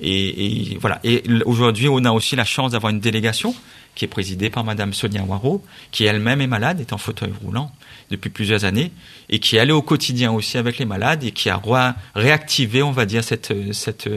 Et, 0.00 0.72
et 0.72 0.78
voilà. 0.78 1.00
Et 1.04 1.22
aujourd'hui, 1.44 1.88
on 1.88 2.04
a 2.04 2.12
aussi 2.12 2.36
la 2.36 2.44
chance 2.44 2.72
d'avoir 2.72 2.90
une 2.90 3.00
délégation 3.00 3.54
qui 3.98 4.04
est 4.04 4.08
présidée 4.08 4.48
par 4.48 4.62
Madame 4.62 4.94
Sonia 4.94 5.24
Waro, 5.24 5.60
qui 5.90 6.04
elle-même 6.04 6.40
est 6.40 6.46
malade, 6.46 6.80
est 6.80 6.92
en 6.92 6.98
fauteuil 6.98 7.32
roulant 7.42 7.72
depuis 8.10 8.30
plusieurs 8.30 8.64
années, 8.64 8.92
et 9.28 9.40
qui 9.40 9.58
allait 9.58 9.72
au 9.72 9.82
quotidien 9.82 10.30
aussi 10.32 10.56
avec 10.56 10.78
les 10.78 10.86
malades 10.86 11.24
et 11.24 11.32
qui 11.32 11.50
a 11.50 11.60
réactivé, 12.14 12.82
on 12.82 12.92
va 12.92 13.04
dire, 13.04 13.24
cette, 13.24 13.52
cette, 13.72 14.08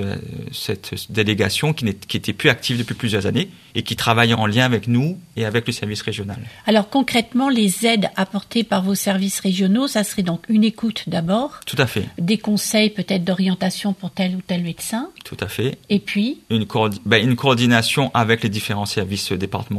cette 0.53 0.93
délégation 1.09 1.73
qui 1.73 1.83
n'était 1.83 2.31
plus 2.31 2.49
active 2.49 2.77
depuis 2.77 2.93
plusieurs 2.93 3.25
années 3.25 3.49
et 3.75 3.81
qui 3.81 3.95
travaille 3.95 4.33
en 4.33 4.45
lien 4.45 4.65
avec 4.65 4.87
nous 4.87 5.17
et 5.35 5.45
avec 5.45 5.65
le 5.65 5.73
service 5.73 6.01
régional. 6.03 6.37
Alors 6.67 6.89
concrètement, 6.89 7.49
les 7.49 7.85
aides 7.85 8.09
apportées 8.15 8.63
par 8.63 8.83
vos 8.83 8.95
services 8.95 9.39
régionaux, 9.39 9.87
ça 9.87 10.03
serait 10.03 10.23
donc 10.23 10.43
une 10.47 10.63
écoute 10.63 11.05
d'abord. 11.07 11.59
Tout 11.65 11.75
à 11.79 11.87
fait. 11.87 12.05
Des 12.19 12.37
conseils 12.37 12.91
peut-être 12.91 13.23
d'orientation 13.23 13.93
pour 13.93 14.11
tel 14.11 14.35
ou 14.35 14.41
tel 14.45 14.61
médecin. 14.61 15.09
Tout 15.25 15.37
à 15.39 15.47
fait. 15.47 15.79
Et 15.89 15.99
puis 15.99 16.41
Une, 16.49 16.65
ben, 17.05 17.27
une 17.27 17.35
coordination 17.35 18.11
avec 18.13 18.43
les 18.43 18.49
différents 18.49 18.85
services 18.85 19.31
départementaux 19.31 19.70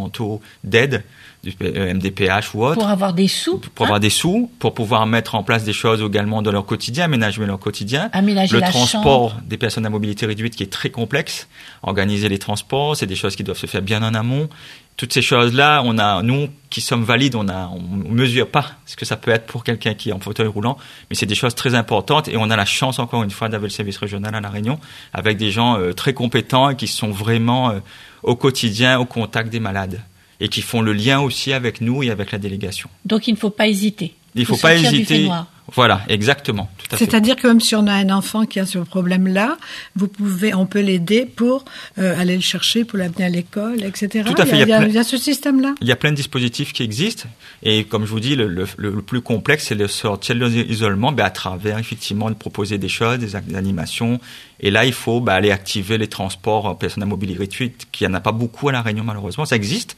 d'aide 0.65 1.05
du 1.43 1.55
MDPH 1.61 2.55
ou 2.55 2.65
autre. 2.65 2.75
Pour 2.75 2.89
avoir 2.89 3.12
des 3.12 3.27
sous. 3.27 3.59
Pour 3.59 3.87
avoir 3.87 3.97
hein 3.97 4.00
des 4.00 4.11
sous, 4.11 4.50
pour 4.59 4.75
pouvoir 4.75 5.06
mettre 5.06 5.35
en 5.35 5.43
place 5.43 5.65
des 5.65 5.73
choses 5.73 6.00
également 6.00 6.41
dans 6.41 6.53
leur 6.53 6.65
quotidien, 6.65 7.05
aménager 7.05 7.44
leur 7.44 7.59
quotidien. 7.59 8.11
Aménager 8.12 8.56
le 8.56 8.62
transport 8.62 9.37
des 9.44 9.56
personnes 9.56 9.85
à 9.85 9.91
mobilité 9.91 10.27
réduite 10.27 10.55
qui 10.55 10.62
est 10.62 10.73
très 10.73 10.91
complexe. 10.91 11.49
Organiser 11.83 12.29
les 12.29 12.39
transports, 12.39 12.97
c'est 12.97 13.06
des 13.06 13.17
choses 13.17 13.35
qui 13.35 13.43
doivent 13.43 13.59
se 13.59 13.67
faire 13.67 13.83
bien 13.83 14.03
en 14.03 14.15
amont. 14.15 14.49
Toutes 14.97 15.15
ces 15.15 15.23
choses-là, 15.23 15.83
on 15.85 15.99
a, 15.99 16.23
nous 16.23 16.49
qui 16.69 16.81
sommes 16.81 17.03
valides, 17.03 17.35
on 17.35 17.49
a, 17.49 17.69
on 17.69 17.81
mesure 18.12 18.49
pas 18.49 18.73
ce 18.87 18.95
que 18.95 19.05
ça 19.05 19.17
peut 19.17 19.31
être 19.31 19.47
pour 19.47 19.65
quelqu'un 19.65 19.95
qui 19.95 20.11
est 20.11 20.12
en 20.12 20.21
fauteuil 20.21 20.47
roulant, 20.47 20.77
mais 21.09 21.17
c'est 21.17 21.27
des 21.27 21.35
choses 21.35 21.55
très 21.55 21.75
importantes 21.75 22.29
et 22.29 22.37
on 22.37 22.50
a 22.50 22.56
la 22.56 22.67
chance 22.67 22.99
encore 22.99 23.23
une 23.23 23.31
fois 23.31 23.49
d'avoir 23.49 23.69
le 23.69 23.73
service 23.73 23.97
régional 23.97 24.35
à 24.35 24.41
la 24.41 24.50
Réunion 24.50 24.79
avec 25.15 25.38
des 25.38 25.50
gens 25.50 25.79
euh, 25.79 25.93
très 25.93 26.12
compétents 26.12 26.69
et 26.69 26.77
qui 26.77 26.87
sont 26.87 27.11
vraiment 27.11 27.71
euh, 27.71 27.81
au 28.23 28.37
quotidien 28.37 28.99
au 28.99 29.05
contact 29.05 29.51
des 29.51 29.61
malades 29.61 30.00
et 30.41 30.49
qui 30.49 30.62
font 30.62 30.83
le 30.83 30.93
lien 30.93 31.21
aussi 31.21 31.52
avec 31.52 31.81
nous 31.81 32.02
et 32.02 32.11
avec 32.11 32.33
la 32.33 32.38
délégation. 32.38 32.88
Donc 33.05 33.29
il 33.29 33.33
ne 33.33 33.38
faut 33.38 33.50
pas 33.50 33.69
hésiter. 33.69 34.14
Il 34.35 34.41
ne 34.43 34.47
faut 34.47 34.57
pas 34.57 34.75
hésiter. 34.75 35.29
Voilà, 35.75 36.02
exactement. 36.09 36.69
C'est-à-dire 36.97 37.37
que 37.37 37.47
même 37.47 37.61
si 37.61 37.75
on 37.76 37.87
a 37.87 37.92
un 37.92 38.11
enfant 38.11 38.45
qui 38.45 38.59
a 38.59 38.66
ce 38.66 38.78
problème-là, 38.78 39.57
vous 39.95 40.09
pouvez, 40.09 40.54
on 40.54 40.66
peut 40.66 40.81
l'aider 40.81 41.25
pour 41.25 41.64
euh, 41.99 42.21
aller 42.21 42.35
le 42.35 42.42
chercher, 42.42 42.85
pour 42.85 42.99
l'amener 42.99 43.25
à 43.25 43.28
l'école, 43.28 43.83
etc. 43.85 44.25
Tout 44.26 44.40
à 44.40 44.45
fait. 44.45 44.61
Il 44.61 44.69
y 44.69 44.73
a, 44.73 44.85
il 44.85 44.92
y 44.92 44.99
a, 44.99 45.04
ce 45.04 45.16
système-là. 45.16 45.75
Il 45.81 45.87
y 45.87 45.92
a 45.92 45.97
plein 45.97 46.11
de 46.11 46.16
dispositifs 46.16 46.73
qui 46.73 46.83
existent, 46.83 47.28
et 47.62 47.85
comme 47.85 48.04
je 48.04 48.11
vous 48.11 48.21
dis, 48.21 48.35
le, 48.35 48.49
le, 48.49 48.66
le 48.76 49.02
plus 49.02 49.21
complexe, 49.21 49.66
c'est 49.69 49.76
de 49.76 49.87
sortir 49.87 50.35
de 50.35 50.47
l'isolement, 50.47 51.12
ben, 51.12 51.25
à 51.25 51.31
travers 51.31 51.78
effectivement 51.78 52.28
de 52.28 52.35
proposer 52.35 52.78
des 52.78 52.88
choses, 52.88 53.19
des, 53.19 53.37
animations. 53.54 54.21
Et 54.61 54.71
là, 54.71 54.85
il 54.85 54.92
faut 54.92 55.21
ben, 55.21 55.35
aller 55.35 55.50
activer 55.50 55.97
les 55.97 56.09
transports 56.09 56.76
personnes 56.78 57.02
à 57.02 57.07
mobilité 57.07 57.38
réduite, 57.38 57.87
qui 57.92 58.07
en 58.07 58.14
a 58.14 58.21
pas 58.21 58.33
beaucoup 58.33 58.69
à 58.69 58.73
la 58.73 58.83
Réunion 58.83 59.04
malheureusement. 59.04 59.45
Ça 59.45 59.57
existe, 59.57 59.97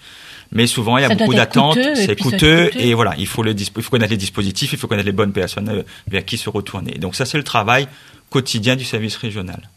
mais 0.55 0.67
souvent 0.67 0.97
il 0.97 1.03
y 1.03 1.05
a 1.05 1.15
beaucoup 1.15 1.35
d'attentes, 1.35 1.79
c'est 1.95 2.19
coûteux, 2.19 2.71
et 2.79 2.95
voilà, 2.95 3.15
il 3.19 3.27
faut, 3.27 3.43
le, 3.43 3.55
il 3.59 3.83
faut 3.83 3.91
connaître 3.91 4.13
les 4.13 4.17
dispositifs, 4.17 4.73
il 4.73 4.79
faut 4.79 4.87
connaître 4.87 5.07
les 5.07 5.13
bonnes 5.13 5.33
personnes 5.33 5.69
euh, 5.69 5.83
vers 6.09 6.25
qui 6.25 6.39
se 6.39 6.49
retourner. 6.49 6.93
Donc 6.93 7.15
ça 7.15 7.27
c'est 7.27 7.39
le 7.39 7.45
travail 7.45 7.89
quotidien 8.31 8.77
du 8.77 8.85
service 8.85 9.17
régional. 9.17 9.69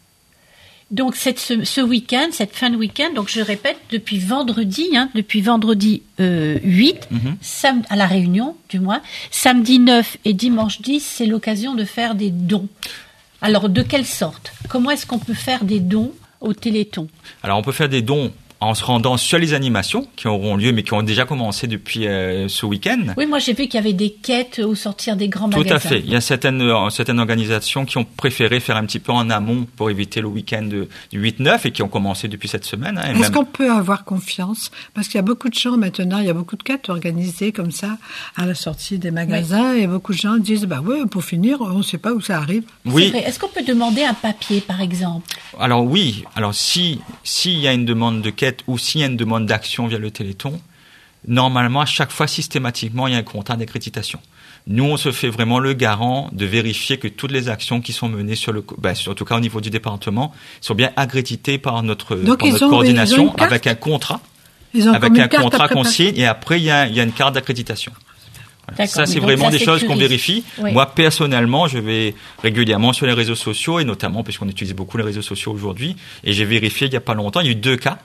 Donc 0.90 1.18
cette, 1.18 1.40
ce, 1.40 1.82
week-end, 1.82 2.28
cette 2.32 2.56
fin 2.56 2.70
de 2.70 2.78
week-end, 2.78 3.12
donc 3.14 3.28
je 3.30 3.42
répète, 3.42 3.78
depuis 3.92 4.20
vendredi, 4.20 4.88
hein, 4.96 5.10
depuis 5.16 5.42
vendredi 5.42 6.02
euh, 6.22 6.60
8, 6.64 7.10
mhm. 7.12 7.84
à 7.90 7.96
la 7.98 8.06
Réunion 8.06 8.56
du 8.70 8.80
moins, 8.80 9.02
samedi 9.30 9.80
9 9.80 10.18
et 10.24 10.34
dimanche 10.34 10.82
10, 10.82 11.02
c'est 11.02 11.26
l'occasion 11.26 11.76
de 11.76 11.84
faire 11.84 12.16
des 12.16 12.30
dons. 12.30 12.70
Alors 13.42 13.68
de 13.68 13.82
quelle 13.82 14.06
sorte? 14.06 14.54
Comment 14.70 14.92
est-ce 14.92 15.06
qu'on 15.06 15.20
peut 15.20 15.34
faire 15.34 15.66
des 15.66 15.82
dons 15.82 16.14
au 16.40 16.54
Téléthon 16.54 17.10
Alors 17.44 17.58
on 17.58 17.64
peut 17.64 17.74
faire 17.74 17.90
des 17.90 18.02
dons 18.02 18.32
en 18.60 18.74
se 18.74 18.84
rendant 18.84 19.18
sur 19.18 19.38
les 19.38 19.54
animations 19.54 20.08
qui 20.16 20.28
auront 20.28 20.56
lieu, 20.56 20.72
mais 20.72 20.82
qui 20.84 20.94
ont 20.94 21.04
déjà 21.04 21.26
commencé 21.26 21.68
depuis 21.68 22.08
euh, 22.08 22.48
ce 22.48 22.66
week-end. 22.66 23.14
Oui, 23.16 23.28
moi 23.28 23.38
j'ai 23.40 23.54
vu 23.54 23.64
qu'il 23.68 23.76
y 23.76 23.78
avait 23.78 23.94
des 23.94 24.10
quêtes 24.12 24.60
au 24.60 24.74
sortir 24.74 25.16
des 25.16 25.28
grands 25.30 25.50
Tout 25.50 25.60
magasins. 25.60 25.76
à 25.76 25.80
fait. 25.80 26.00
Il 26.00 26.10
y 26.10 26.16
a 26.16 26.22
certaines, 26.22 26.62
euh, 26.62 26.90
certaines 26.90 27.20
organisations 27.20 27.86
qui 27.86 27.98
ont 27.98 28.04
préféré 28.04 28.60
faire 28.60 28.78
un 28.78 28.86
petit 28.86 28.98
peu 29.00 29.12
en 29.12 29.30
amont 29.30 29.68
pour 29.76 29.90
éviter 29.92 30.22
le 30.22 30.28
week-end 30.28 30.64
du 30.64 30.88
8-9 31.14 31.66
et 31.68 31.72
qui 31.72 31.84
ont 31.84 31.88
commencé 31.88 32.28
depuis 32.28 32.48
cette 32.48 32.66
semaine. 32.66 32.98
hein, 32.98 33.12
Est-ce 33.12 33.20
même- 33.20 33.32
qu'on 33.32 33.46
peut 33.46 33.72
avoir 33.72 34.06
confiance? 34.06 34.72
Parce 34.96 35.08
qu'il 35.08 35.16
y 35.18 35.20
a 35.20 35.24
beaucoup 35.24 35.50
de 35.50 35.54
gens 35.54 35.78
maintenant, 35.78 36.18
il 36.20 36.26
y 36.26 36.30
a 36.30 36.34
beaucoup 36.34 36.56
de 36.56 36.64
quêtes 36.64 36.90
organisées 36.90 37.52
comme 37.52 37.72
ça 37.72 37.98
à 38.36 38.46
la 38.48 38.56
sortie 38.56 38.98
des 38.98 39.12
magasins 39.12 39.76
et 39.76 39.86
beaucoup 39.86 40.14
de 40.14 40.18
gens 40.18 40.38
disent 40.38 40.66
bah 40.66 40.82
ouais 40.82 41.06
pour 41.06 41.24
finir 41.24 41.62
on 41.62 41.78
ne 41.78 41.84
sait 41.84 41.98
pas 42.00 42.12
où 42.14 42.22
ça 42.22 42.38
arrive. 42.38 42.64
Oui. 42.86 43.12
Est-ce 43.16 43.38
qu'on 43.40 43.50
peut 43.50 43.64
demander 43.64 44.04
un 44.04 44.16
papier, 44.16 44.62
par 44.62 44.82
exemple? 44.82 45.28
Alors 45.60 45.84
oui. 45.84 46.24
Alors 46.36 46.56
si 46.56 47.00
s'il 47.24 47.60
y 47.60 47.68
a 47.68 47.74
une 47.74 47.86
demande 47.86 48.22
de 48.24 48.32
quête 48.32 48.47
ou 48.68 48.78
s'il 48.78 49.02
y 49.02 49.04
a 49.04 49.08
une 49.08 49.18
demande 49.18 49.46
d'action 49.46 49.88
via 49.88 49.98
le 49.98 50.12
Téléthon, 50.12 50.60
normalement 51.28 51.82
à 51.82 51.86
chaque 51.86 52.12
fois 52.12 52.28
systématiquement 52.28 53.08
il 53.08 53.14
y 53.14 53.16
a 53.16 53.20
un 53.20 53.24
contrat 53.24 53.56
d'accréditation. 53.58 54.20
Nous, 54.70 54.84
on 54.84 54.98
se 54.98 55.14
fait 55.14 55.30
vraiment 55.30 55.60
le 55.60 55.72
garant 55.74 56.30
de 56.34 56.46
vérifier 56.46 56.98
que 56.98 57.08
toutes 57.08 57.32
les 57.32 57.48
actions 57.48 57.80
qui 57.80 57.94
sont 57.94 58.10
menées 58.10 58.36
sur 58.36 58.52
le, 58.52 58.66
ben, 58.80 58.94
en 59.08 59.14
tout 59.14 59.24
cas 59.24 59.38
au 59.38 59.40
niveau 59.40 59.62
du 59.62 59.70
département, 59.70 60.34
sont 60.60 60.76
bien 60.76 60.92
accréditées 60.98 61.58
par 61.58 61.82
notre, 61.84 62.16
Donc, 62.18 62.40
par 62.40 62.48
ils 62.48 62.52
notre 62.52 62.66
ont- 62.66 62.68
ils 62.68 62.68
ont 62.68 62.70
coordination 62.70 63.34
avec 63.38 63.66
un 63.68 63.76
contrat, 63.76 64.20
avec 64.94 65.18
un 65.18 65.28
contrat 65.30 65.70
qu'on 65.70 65.84
signe 65.86 66.18
et 66.18 66.26
après 66.26 66.60
il 66.60 66.66
y 66.66 66.70
a, 66.72 66.86
il 66.88 66.94
y 66.96 67.00
a 67.00 67.04
une 67.04 67.14
carte 67.14 67.34
d'accréditation. 67.36 67.94
Voilà. 68.70 68.88
Ça, 68.88 69.06
c'est 69.06 69.22
vraiment 69.22 69.50
des 69.50 69.60
choses 69.60 69.86
qu'on 69.86 69.96
vérifie. 69.96 70.44
Oui. 70.60 70.74
Moi, 70.74 70.86
personnellement, 70.88 71.68
je 71.70 71.78
vais 71.78 72.14
régulièrement 72.44 72.92
sur 72.92 73.06
les 73.06 73.14
réseaux 73.14 73.36
sociaux 73.36 73.80
et 73.80 73.86
notamment 73.86 74.24
puisqu'on 74.24 74.50
utilise 74.50 74.74
beaucoup 74.74 74.98
les 74.98 75.06
réseaux 75.06 75.22
sociaux 75.22 75.54
aujourd'hui. 75.54 75.96
Et 76.26 76.34
j'ai 76.34 76.44
vérifié 76.44 76.88
il 76.88 76.94
y 76.94 76.98
a 76.98 77.02
pas 77.02 77.14
longtemps, 77.14 77.40
il 77.40 77.46
y 77.46 77.50
a 77.50 77.54
eu 77.54 77.56
deux 77.56 77.78
cas 77.78 77.98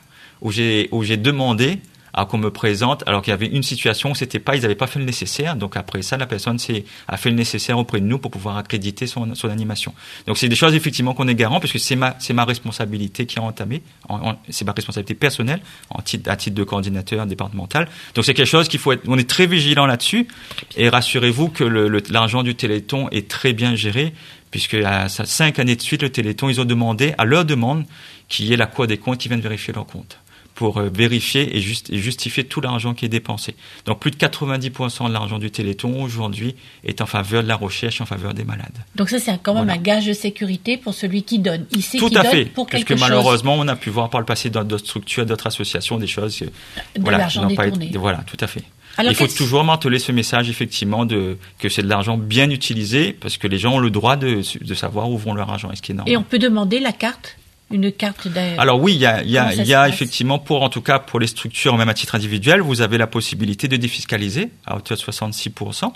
où 0.42 0.50
j'ai 0.50 0.88
où 0.92 1.02
j'ai 1.02 1.16
demandé 1.16 1.78
à 2.14 2.26
qu'on 2.26 2.36
me 2.36 2.50
présente 2.50 3.02
alors 3.06 3.22
qu'il 3.22 3.30
y 3.30 3.32
avait 3.32 3.46
une 3.46 3.62
situation 3.62 4.10
où 4.10 4.14
c'était 4.14 4.38
pas 4.38 4.54
ils 4.54 4.60
n'avaient 4.60 4.74
pas 4.74 4.86
fait 4.86 4.98
le 4.98 5.06
nécessaire. 5.06 5.56
Donc 5.56 5.78
après 5.78 6.02
ça, 6.02 6.18
la 6.18 6.26
personne 6.26 6.58
a 7.08 7.16
fait 7.16 7.30
le 7.30 7.36
nécessaire 7.36 7.78
auprès 7.78 8.00
de 8.00 8.04
nous 8.04 8.18
pour 8.18 8.30
pouvoir 8.30 8.58
accréditer 8.58 9.06
son, 9.06 9.34
son 9.34 9.48
animation. 9.48 9.94
Donc 10.26 10.36
c'est 10.36 10.50
des 10.50 10.54
choses 10.54 10.74
effectivement 10.74 11.14
qu'on 11.14 11.26
est 11.26 11.34
garant 11.34 11.58
parce 11.58 11.72
que 11.72 11.78
c'est 11.78 11.96
ma 11.96 12.14
c'est 12.18 12.34
ma 12.34 12.44
responsabilité 12.44 13.24
qui 13.24 13.38
est 13.38 13.40
entamée. 13.40 13.80
En- 14.10 14.32
en- 14.32 14.36
c'est 14.50 14.66
ma 14.66 14.72
responsabilité 14.72 15.14
personnelle 15.14 15.60
en 15.88 16.02
titre, 16.02 16.30
à 16.30 16.36
titre 16.36 16.54
de 16.54 16.64
coordinateur 16.64 17.24
départemental. 17.24 17.88
Donc 18.14 18.26
c'est 18.26 18.34
quelque 18.34 18.44
chose 18.46 18.68
qu'il 18.68 18.78
faut 18.80 18.92
être. 18.92 19.04
On 19.08 19.16
est 19.16 19.30
très 19.30 19.46
vigilant 19.46 19.86
là-dessus. 19.86 20.28
Et 20.76 20.90
rassurez-vous 20.90 21.48
que 21.48 21.64
le- 21.64 21.88
le- 21.88 22.02
l'argent 22.10 22.42
du 22.42 22.54
Téléthon 22.54 23.08
est 23.10 23.26
très 23.26 23.54
bien 23.54 23.74
géré, 23.74 24.12
puisque 24.50 24.74
à 24.74 25.08
cinq 25.08 25.58
années 25.58 25.76
de 25.76 25.80
suite, 25.80 26.02
le 26.02 26.10
Téléthon, 26.10 26.50
ils 26.50 26.60
ont 26.60 26.66
demandé, 26.66 27.14
à 27.16 27.24
leur 27.24 27.46
demande, 27.46 27.86
qu'il 28.28 28.44
y 28.44 28.52
ait 28.52 28.56
la 28.58 28.66
Cour 28.66 28.86
des 28.86 28.98
comptes 28.98 29.16
qui 29.16 29.28
vienne 29.28 29.40
vérifier 29.40 29.72
leurs 29.72 29.86
comptes 29.86 30.18
pour 30.54 30.78
euh, 30.78 30.90
vérifier 30.92 31.56
et, 31.56 31.60
justifier 31.60 32.44
tout 32.44 32.60
l'argent 32.60 32.94
qui 32.94 33.04
est 33.04 33.08
dépensé. 33.08 33.54
Donc 33.86 34.00
plus 34.00 34.10
de 34.10 34.16
90% 34.16 35.08
de 35.08 35.12
l'argent 35.12 35.38
du 35.38 35.50
Téléthon 35.50 36.02
aujourd'hui 36.02 36.54
est 36.84 37.00
en 37.00 37.06
faveur 37.06 37.42
de 37.42 37.48
la 37.48 37.56
recherche, 37.56 38.00
en 38.00 38.06
faveur 38.06 38.34
des 38.34 38.44
malades. 38.44 38.76
Donc 38.96 39.08
ça, 39.10 39.18
c'est 39.18 39.32
quand 39.42 39.54
même 39.54 39.64
Voilà. 39.64 39.78
un 39.78 39.82
gage 39.82 40.06
de 40.06 40.12
sécurité 40.12 40.76
pour 40.76 40.94
celui 40.94 41.22
qui 41.22 41.38
donne. 41.38 41.66
Il 41.72 41.82
sait 41.82 41.98
Tout 41.98 42.06
à 42.14 42.22
donne 42.22 42.26
fait, 42.32 42.44
pour 42.46 42.66
parce 42.66 42.78
quelque 42.84 42.94
que 42.94 42.94
chose. 43.00 43.08
malheureusement, 43.08 43.54
on 43.58 43.66
a 43.68 43.76
pu 43.76 43.90
voir 43.90 44.10
par 44.10 44.20
le 44.20 44.26
passé 44.26 44.50
dans 44.50 44.64
d'autres 44.64 44.84
structures, 44.86 45.24
d'autres 45.26 45.46
associations, 45.46 45.96
des 45.98 46.06
choses. 46.06 46.38
que- 46.38 46.44
De 46.44 46.50
voilà, 47.00 47.18
l'argent 47.18 47.42
qui 47.42 47.48
n'ont 47.48 47.54
pas 47.56 47.66
été- 47.68 47.96
voilà, 47.98 48.18
tout 48.26 48.36
à 48.40 48.46
fait. 48.46 48.62
Alors, 48.98 49.10
Il 49.12 49.14
faut 49.14 49.26
toujours 49.26 49.64
marteler 49.64 49.98
ce 49.98 50.12
message, 50.12 50.50
effectivement, 50.50 51.06
de, 51.06 51.38
que 51.58 51.70
c'est 51.70 51.82
de 51.82 51.88
l'argent 51.88 52.18
bien 52.18 52.50
utilisé, 52.50 53.14
parce 53.14 53.38
que 53.38 53.46
les 53.48 53.56
gens 53.56 53.76
ont 53.76 53.78
le 53.78 53.90
droit 53.90 54.16
de, 54.16 54.42
de 54.60 54.74
savoir 54.74 55.08
où 55.10 55.16
vont 55.16 55.32
leur 55.32 55.48
argent, 55.48 55.70
et 55.72 55.76
ce 55.76 55.80
qui 55.82 55.92
est 55.92 55.94
normal. 55.94 56.12
Et 56.12 56.16
on 56.18 56.22
peut 56.22 56.38
demander 56.38 56.78
la 56.78 56.92
carte 56.92 57.38
Une 57.72 57.90
carte 57.92 58.28
d'ailleurs 58.28 58.60
Alors 58.60 58.80
oui, 58.80 58.94
il 58.94 59.00
y 59.00 59.06
a, 59.06 59.22
y 59.22 59.32
y 59.32 59.88
effectivement, 59.88 60.38
pour 60.38 60.62
en 60.62 60.68
tout 60.68 60.82
cas 60.82 60.98
pour 60.98 61.20
les 61.20 61.26
structures, 61.26 61.76
même 61.76 61.88
à 61.88 61.94
titre 61.94 62.14
individuel, 62.14 62.60
vous 62.60 62.80
avez 62.80 62.98
la 62.98 63.06
possibilité 63.06 63.68
de 63.68 63.76
défiscaliser 63.76 64.50
à 64.66 64.76
hauteur 64.76 64.96
de 64.96 65.02
66%. 65.02 65.92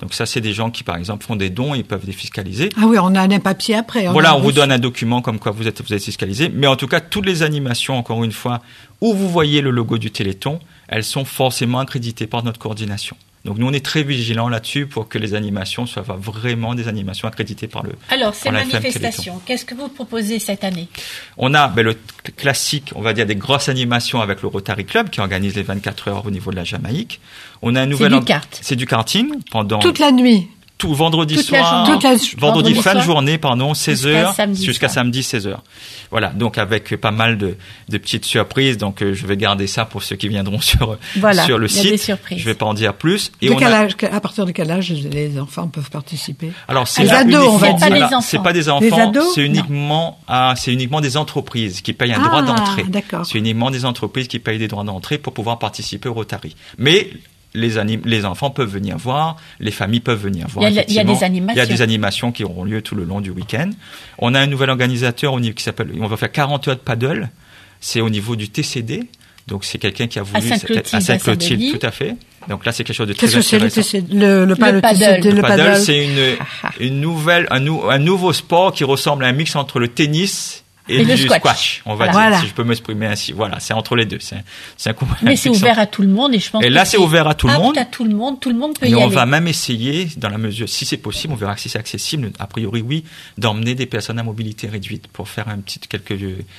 Donc 0.00 0.12
ça, 0.12 0.26
c'est 0.26 0.40
des 0.40 0.52
gens 0.52 0.70
qui, 0.70 0.84
par 0.84 0.96
exemple, 0.96 1.24
font 1.24 1.36
des 1.36 1.48
dons 1.48 1.74
et 1.74 1.82
peuvent 1.82 2.04
défiscaliser. 2.04 2.68
Ah 2.76 2.86
oui, 2.86 2.98
on 3.00 3.14
a 3.14 3.22
un 3.22 3.38
papier 3.38 3.76
après. 3.76 4.06
Voilà, 4.08 4.36
on 4.36 4.40
vous 4.40 4.52
donne 4.52 4.70
un 4.70 4.78
document 4.78 5.22
comme 5.22 5.38
quoi 5.38 5.52
vous 5.52 5.66
êtes, 5.66 5.82
vous 5.82 5.94
êtes 5.94 6.04
fiscalisé. 6.04 6.50
Mais 6.52 6.66
en 6.66 6.76
tout 6.76 6.86
cas, 6.86 7.00
toutes 7.00 7.24
les 7.24 7.42
animations, 7.42 7.96
encore 7.96 8.22
une 8.22 8.32
fois, 8.32 8.60
où 9.00 9.14
vous 9.14 9.28
voyez 9.28 9.62
le 9.62 9.70
logo 9.70 9.96
du 9.96 10.10
Téléthon, 10.10 10.60
elles 10.88 11.04
sont 11.04 11.24
forcément 11.24 11.78
accréditées 11.78 12.26
par 12.26 12.44
notre 12.44 12.58
coordination. 12.58 13.16
Donc 13.46 13.58
nous, 13.58 13.66
on 13.66 13.72
est 13.72 13.84
très 13.84 14.02
vigilants 14.02 14.48
là-dessus 14.48 14.86
pour 14.86 15.08
que 15.08 15.18
les 15.18 15.34
animations 15.34 15.86
soient 15.86 16.04
vraiment 16.08 16.74
des 16.74 16.88
animations 16.88 17.28
accréditées 17.28 17.68
par 17.68 17.84
le. 17.84 17.92
Alors, 18.10 18.34
ces 18.34 18.50
manifestations, 18.50 19.40
qu'est-ce 19.46 19.64
que 19.64 19.74
vous 19.74 19.88
proposez 19.88 20.38
cette 20.38 20.64
année? 20.64 20.88
On 21.38 21.54
a 21.54 21.68
ben, 21.68 21.84
le 21.84 21.96
classique, 22.36 22.90
on 22.96 23.02
va 23.02 23.12
dire, 23.12 23.24
des 23.24 23.36
grosses 23.36 23.68
animations 23.68 24.20
avec 24.20 24.42
le 24.42 24.48
Rotary 24.48 24.84
Club 24.84 25.10
qui 25.10 25.20
organise 25.20 25.54
les 25.54 25.62
24 25.62 26.08
heures 26.08 26.26
au 26.26 26.30
niveau 26.30 26.50
de 26.50 26.56
la 26.56 26.64
Jamaïque. 26.64 27.20
On 27.62 27.74
a 27.76 27.82
un 27.82 27.86
nouvel 27.86 28.10
du 28.10 28.18
en- 28.18 28.22
kart. 28.22 28.58
C'est 28.60 28.76
du 28.76 28.86
karting 28.86 29.40
pendant 29.50 29.78
Toute 29.78 30.00
la 30.00 30.10
nuit. 30.10 30.48
Tout 30.78 30.94
vendredi 30.94 31.36
Toute 31.36 31.50
la 31.50 31.58
soir, 31.60 31.86
journée. 31.86 31.92
Toute 31.94 32.02
la- 32.04 32.10
vendredi, 32.10 32.36
vendredi 32.38 32.74
fin 32.74 32.94
de 32.94 33.00
journée, 33.00 33.38
pardon, 33.38 33.72
16 33.72 34.02
Jusqu'à 34.02 34.18
heures 34.20 34.34
samedi 34.34 34.64
jusqu'à 34.64 34.88
samedi 34.88 35.22
16 35.22 35.46
heures. 35.46 35.62
Voilà, 36.10 36.28
donc 36.28 36.58
avec 36.58 36.96
pas 36.96 37.10
mal 37.10 37.38
de, 37.38 37.56
de 37.88 37.98
petites 37.98 38.24
surprises. 38.26 38.76
Donc 38.76 39.02
euh, 39.02 39.14
je 39.14 39.26
vais 39.26 39.36
garder 39.38 39.66
ça 39.66 39.84
pour 39.86 40.02
ceux 40.02 40.16
qui 40.16 40.28
viendront 40.28 40.60
sur 40.60 40.98
Voilà, 41.16 41.44
sur 41.44 41.58
le 41.58 41.66
il 41.70 41.76
y 41.76 41.80
a 41.80 41.82
des 41.82 41.88
site. 41.96 42.02
surprises. 42.02 42.38
Je 42.40 42.44
vais 42.44 42.54
pas 42.54 42.66
en 42.66 42.74
dire 42.74 42.92
plus. 42.94 43.32
Et 43.40 43.48
De 43.48 43.52
on 43.54 43.56
quel 43.56 43.72
a- 43.72 43.80
âge, 43.80 43.92
à 44.12 44.20
partir 44.20 44.44
de 44.44 44.52
quel 44.52 44.70
âge 44.70 44.90
les 44.92 45.40
enfants 45.40 45.66
peuvent 45.68 45.90
participer? 45.90 46.52
Alors 46.68 46.86
c'est 46.86 47.04
Les 47.04 47.10
ados, 47.10 47.46
on 47.48 47.56
va 47.56 47.72
dire. 47.72 47.88
Voilà. 47.88 48.10
C'est 48.20 48.42
pas 48.42 48.52
des 48.52 48.68
enfants, 48.68 49.08
ados? 49.08 49.32
C'est 49.34 49.44
uniquement 49.44 50.18
ah, 50.28 50.54
c'est 50.56 50.72
uniquement 50.72 51.00
des 51.00 51.16
entreprises 51.16 51.80
qui 51.80 51.92
payent 51.94 52.12
un 52.12 52.20
Ah, 52.22 52.28
droit 52.28 52.42
d'entrée. 52.42 52.84
d'accord. 52.84 53.24
C'est 53.24 53.38
uniquement 53.38 53.70
des 53.70 53.84
entreprises 53.86 54.28
qui 54.28 54.38
payent 54.40 54.58
des 54.58 54.68
droits 54.68 54.84
d'entrée 54.84 55.16
pour 55.18 55.32
pouvoir 55.32 55.58
participer 55.58 56.08
au 56.08 56.14
Rotary. 56.14 56.54
Mais 56.78 57.10
les, 57.54 57.78
anim- 57.78 58.02
les 58.04 58.24
enfants 58.24 58.50
peuvent 58.50 58.68
venir 58.70 58.96
voir, 58.98 59.36
les 59.60 59.70
familles 59.70 60.00
peuvent 60.00 60.20
venir 60.22 60.46
voir. 60.48 60.68
Il 60.68 60.74
y 60.74 60.78
a- 60.78 60.84
il 60.88 60.94
y 60.94 60.98
a 60.98 61.04
des 61.04 61.22
animations. 61.24 61.54
Il 61.54 61.58
y 61.58 61.60
a 61.60 61.66
des 61.66 61.82
animations 61.82 62.32
qui 62.32 62.44
auront 62.44 62.64
lieu 62.64 62.82
tout 62.82 62.94
le 62.94 63.04
long 63.04 63.20
du 63.20 63.30
week-end. 63.30 63.70
On 64.18 64.34
a 64.34 64.40
un 64.40 64.46
nouvel 64.46 64.70
organisateur 64.70 65.32
au 65.32 65.40
niveau 65.40 65.54
qui 65.54 65.62
s'appelle, 65.62 65.90
on 66.00 66.06
va 66.06 66.16
faire 66.16 66.32
40 66.32 66.68
heures 66.68 66.76
de 66.76 66.80
paddle. 66.80 67.30
C'est 67.80 68.00
au 68.00 68.10
niveau 68.10 68.36
du 68.36 68.48
TCD. 68.48 69.04
Donc 69.46 69.64
c'est 69.64 69.78
quelqu'un 69.78 70.08
qui 70.08 70.18
a 70.18 70.22
voulu 70.24 70.38
à 70.92 71.00
Saint-Clotilde, 71.00 71.78
tout 71.78 71.86
à 71.86 71.92
fait. 71.92 72.16
Donc 72.48 72.66
là 72.66 72.72
c'est 72.72 72.82
quelque 72.82 72.96
chose 72.96 73.06
de 73.06 73.12
très 73.12 73.26
Qu'est-ce 73.28 73.36
que 73.36 73.42
c'est 73.42 73.58
le, 73.60 73.66
intéressant. 73.66 73.98
TC 74.00 74.12
le, 74.12 74.44
le, 74.44 74.56
pas- 74.56 74.70
Le 74.70 74.76
le 74.76 74.80
paddle. 74.80 75.20
Le 75.24 75.30
le 75.36 75.40
paddle, 75.42 75.62
paddle 75.62 75.80
c'est 75.80 76.04
une, 76.04 76.36
une 76.80 77.00
nouvelle, 77.00 77.46
un, 77.50 77.60
nou- 77.60 77.84
un 77.88 77.98
nouveau 77.98 78.32
sport 78.32 78.72
qui 78.72 78.82
ressemble 78.82 79.24
à 79.24 79.28
un 79.28 79.32
mix 79.32 79.54
entre 79.54 79.78
le 79.78 79.86
tennis 79.88 80.64
et, 80.88 80.96
Et 81.00 81.04
le 81.04 81.14
du 81.16 81.22
squash. 81.24 81.38
squash. 81.40 81.82
on 81.86 81.94
va 81.94 81.96
Voilà. 82.06 82.12
dire, 82.12 82.20
Voilà. 82.20 82.40
si 82.40 82.46
je 82.48 82.54
peux 82.54 82.64
m'exprimer 82.64 83.06
ainsi. 83.06 83.32
Voilà, 83.32 83.58
c'est 83.60 83.74
entre 83.74 83.96
les 83.96 84.04
deux. 84.06 84.18
C'est, 84.20 84.36
c'est 84.76 84.90
un 84.90 84.92
coup- 84.92 85.04
un 85.10 85.24
Mais 85.24 85.36
c'est 85.36 85.48
ouvert 85.48 85.78
à 85.78 85.86
tout 85.86 86.02
le 86.02 86.08
monde 86.08 86.34
et 86.34 86.38
je 86.38 86.50
pense 86.50 86.62
Et 86.62 86.68
que 86.68 86.72
là, 86.72 86.84
c'est 86.84 86.96
ouvert 86.98 87.26
à 87.26 87.34
tout 87.34 87.48
le 87.48 87.54
monde. 87.54 87.76
à 87.78 87.84
tout 87.84 88.04
le 88.04 88.14
monde. 88.14 88.38
Tout 88.40 88.50
le 88.50 88.56
monde 88.56 88.78
peut 88.78 88.86
Et 88.86 88.90
y 88.90 88.94
on 88.94 89.06
aller. 89.06 89.14
va 89.14 89.26
même 89.26 89.48
essayer, 89.48 90.08
dans 90.16 90.28
la 90.28 90.38
mesure, 90.38 90.68
si 90.68 90.84
c'est 90.84 90.96
possible, 90.96 91.32
on 91.32 91.36
verra 91.36 91.56
si 91.56 91.68
c'est 91.68 91.78
accessible, 91.78 92.30
a 92.38 92.46
priori 92.46 92.82
oui, 92.82 93.04
d'emmener 93.38 93.74
des 93.74 93.86
personnes 93.86 94.18
à 94.18 94.22
mobilité 94.22 94.68
réduite 94.68 95.06
pour 95.08 95.28
faire 95.28 95.48
un 95.48 95.58
petit, 95.58 95.78
quelques, 95.80 96.10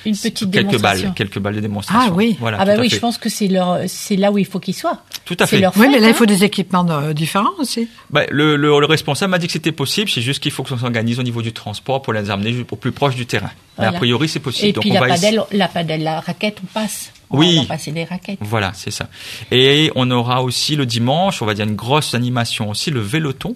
Une 0.04 0.14
petite 0.14 0.50
quelques 0.50 0.80
balles, 0.80 1.12
quelques 1.14 1.38
balles 1.38 1.56
de 1.56 1.60
démonstration. 1.60 2.10
Ah 2.12 2.14
oui. 2.14 2.36
Voilà, 2.40 2.58
ah 2.60 2.64
bah 2.64 2.74
oui, 2.78 2.88
je 2.90 2.98
pense 2.98 3.18
que 3.18 3.28
c'est 3.28 3.48
leur, 3.48 3.78
c'est 3.86 4.16
là 4.16 4.30
où 4.32 4.38
il 4.38 4.46
faut 4.46 4.58
qu'ils 4.60 4.74
soient. 4.74 5.02
Tout 5.24 5.36
à 5.40 5.46
fait. 5.46 5.58
leur 5.60 5.72
Oui, 5.76 5.86
mais 5.90 6.00
là, 6.00 6.08
il 6.08 6.10
hein. 6.10 6.14
faut 6.14 6.26
des 6.26 6.44
équipements 6.44 6.86
euh, 6.90 7.12
différents 7.12 7.48
aussi. 7.58 7.88
Bah, 8.10 8.22
le, 8.30 8.56
le, 8.56 8.78
le 8.80 8.86
responsable 8.86 9.30
m'a 9.30 9.38
dit 9.38 9.46
que 9.46 9.52
c'était 9.52 9.72
possible, 9.72 10.10
c'est 10.10 10.22
juste 10.22 10.42
qu'il 10.42 10.52
faut 10.52 10.62
qu'on 10.62 10.76
s'organise 10.78 11.18
au 11.18 11.22
niveau 11.22 11.42
du 11.42 11.52
transport 11.52 12.02
pour 12.02 12.12
les 12.12 12.30
amener 12.30 12.54
au 12.70 12.76
plus 12.76 12.92
proche 12.92 13.14
du 13.14 13.26
terrain. 13.26 13.50
Mais 13.78 13.86
a 13.86 13.92
priori, 13.92 14.17
c'est 14.26 14.40
possible. 14.40 14.68
Et 14.68 14.72
Donc 14.72 14.82
puis 14.82 14.90
on 14.90 14.94
la 14.94 15.00
va 15.00 15.96
la 15.96 16.20
raquette, 16.20 16.58
on 16.64 16.66
passe. 16.66 17.12
On 17.30 17.38
Oui. 17.38 17.58
va 17.58 17.64
passer 17.76 17.92
des 17.92 18.04
raquettes. 18.04 18.38
Voilà, 18.40 18.72
c'est 18.74 18.90
ça. 18.90 19.08
Et 19.50 19.92
on 19.94 20.10
aura 20.10 20.42
aussi 20.42 20.76
le 20.76 20.86
dimanche, 20.86 21.42
on 21.42 21.46
va 21.46 21.54
dire 21.54 21.66
une 21.66 21.76
grosse 21.76 22.14
animation 22.14 22.70
aussi, 22.70 22.90
le 22.90 23.00
Véloton, 23.00 23.52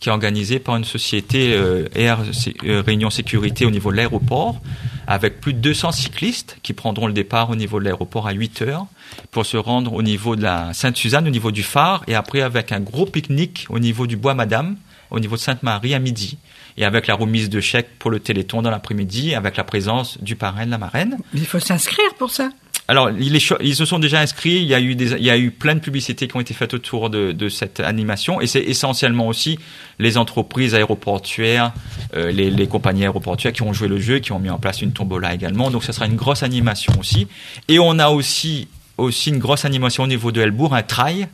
qui 0.00 0.08
est 0.08 0.12
organisé 0.12 0.58
par 0.58 0.76
une 0.76 0.84
société 0.84 1.54
euh, 1.54 1.86
Air 1.94 2.18
euh, 2.66 2.82
Réunion 2.84 3.08
Sécurité 3.10 3.64
au 3.64 3.70
niveau 3.70 3.90
de 3.90 3.96
l'aéroport, 3.96 4.60
avec 5.06 5.40
plus 5.40 5.54
de 5.54 5.60
200 5.60 5.92
cyclistes 5.92 6.58
qui 6.62 6.72
prendront 6.72 7.06
le 7.06 7.12
départ 7.12 7.50
au 7.50 7.56
niveau 7.56 7.78
de 7.78 7.84
l'aéroport 7.84 8.26
à 8.26 8.32
8 8.32 8.62
heures 8.62 8.86
pour 9.30 9.46
se 9.46 9.56
rendre 9.56 9.92
au 9.92 10.02
niveau 10.02 10.34
de 10.36 10.42
la 10.42 10.74
Sainte-Suzanne, 10.74 11.26
au 11.26 11.30
niveau 11.30 11.52
du 11.52 11.62
phare, 11.62 12.02
et 12.08 12.14
après 12.14 12.40
avec 12.42 12.72
un 12.72 12.80
gros 12.80 13.06
pique-nique 13.06 13.66
au 13.70 13.78
niveau 13.78 14.06
du 14.06 14.16
Bois 14.16 14.34
Madame, 14.34 14.76
au 15.10 15.20
niveau 15.20 15.36
de 15.36 15.40
Sainte-Marie 15.40 15.94
à 15.94 16.00
midi, 16.00 16.36
et 16.76 16.84
avec 16.84 17.06
la 17.06 17.14
remise 17.14 17.50
de 17.50 17.60
chèques 17.60 17.90
pour 17.98 18.10
le 18.10 18.20
Téléthon 18.20 18.62
dans 18.62 18.70
l'après-midi, 18.70 19.34
avec 19.34 19.56
la 19.56 19.64
présence 19.64 20.20
du 20.22 20.36
parrain 20.36 20.66
de 20.66 20.70
la 20.70 20.78
marraine. 20.78 21.18
Mais 21.32 21.40
il 21.40 21.46
faut 21.46 21.60
s'inscrire 21.60 22.14
pour 22.18 22.30
ça. 22.30 22.50
Alors, 22.86 23.10
ils 23.10 23.40
se 23.40 23.84
sont 23.86 23.98
déjà 23.98 24.20
inscrits. 24.20 24.56
Il 24.56 24.66
y 24.66 24.74
a 24.74 24.80
eu 24.80 24.94
des, 24.94 25.12
il 25.12 25.24
y 25.24 25.30
a 25.30 25.38
eu 25.38 25.50
plein 25.50 25.74
de 25.74 25.80
publicités 25.80 26.28
qui 26.28 26.36
ont 26.36 26.40
été 26.40 26.52
faites 26.52 26.74
autour 26.74 27.08
de, 27.08 27.32
de 27.32 27.48
cette 27.48 27.80
animation, 27.80 28.42
et 28.42 28.46
c'est 28.46 28.60
essentiellement 28.60 29.26
aussi 29.28 29.58
les 29.98 30.18
entreprises 30.18 30.74
aéroportuaires, 30.74 31.72
euh, 32.14 32.30
les, 32.30 32.50
les 32.50 32.66
compagnies 32.66 33.04
aéroportuaires 33.04 33.54
qui 33.54 33.62
ont 33.62 33.72
joué 33.72 33.88
le 33.88 33.98
jeu, 33.98 34.18
qui 34.18 34.32
ont 34.32 34.38
mis 34.38 34.50
en 34.50 34.58
place 34.58 34.82
une 34.82 34.92
tombola 34.92 35.32
également. 35.32 35.70
Donc, 35.70 35.82
ça 35.82 35.94
sera 35.94 36.04
une 36.04 36.16
grosse 36.16 36.42
animation 36.42 36.92
aussi. 37.00 37.26
Et 37.68 37.78
on 37.78 37.98
a 37.98 38.08
aussi 38.08 38.68
aussi 38.96 39.30
une 39.30 39.38
grosse 39.38 39.64
animation 39.64 40.04
au 40.04 40.06
niveau 40.06 40.30
de 40.30 40.40
Helbourg, 40.40 40.74
un 40.74 40.82
trail 40.82 41.28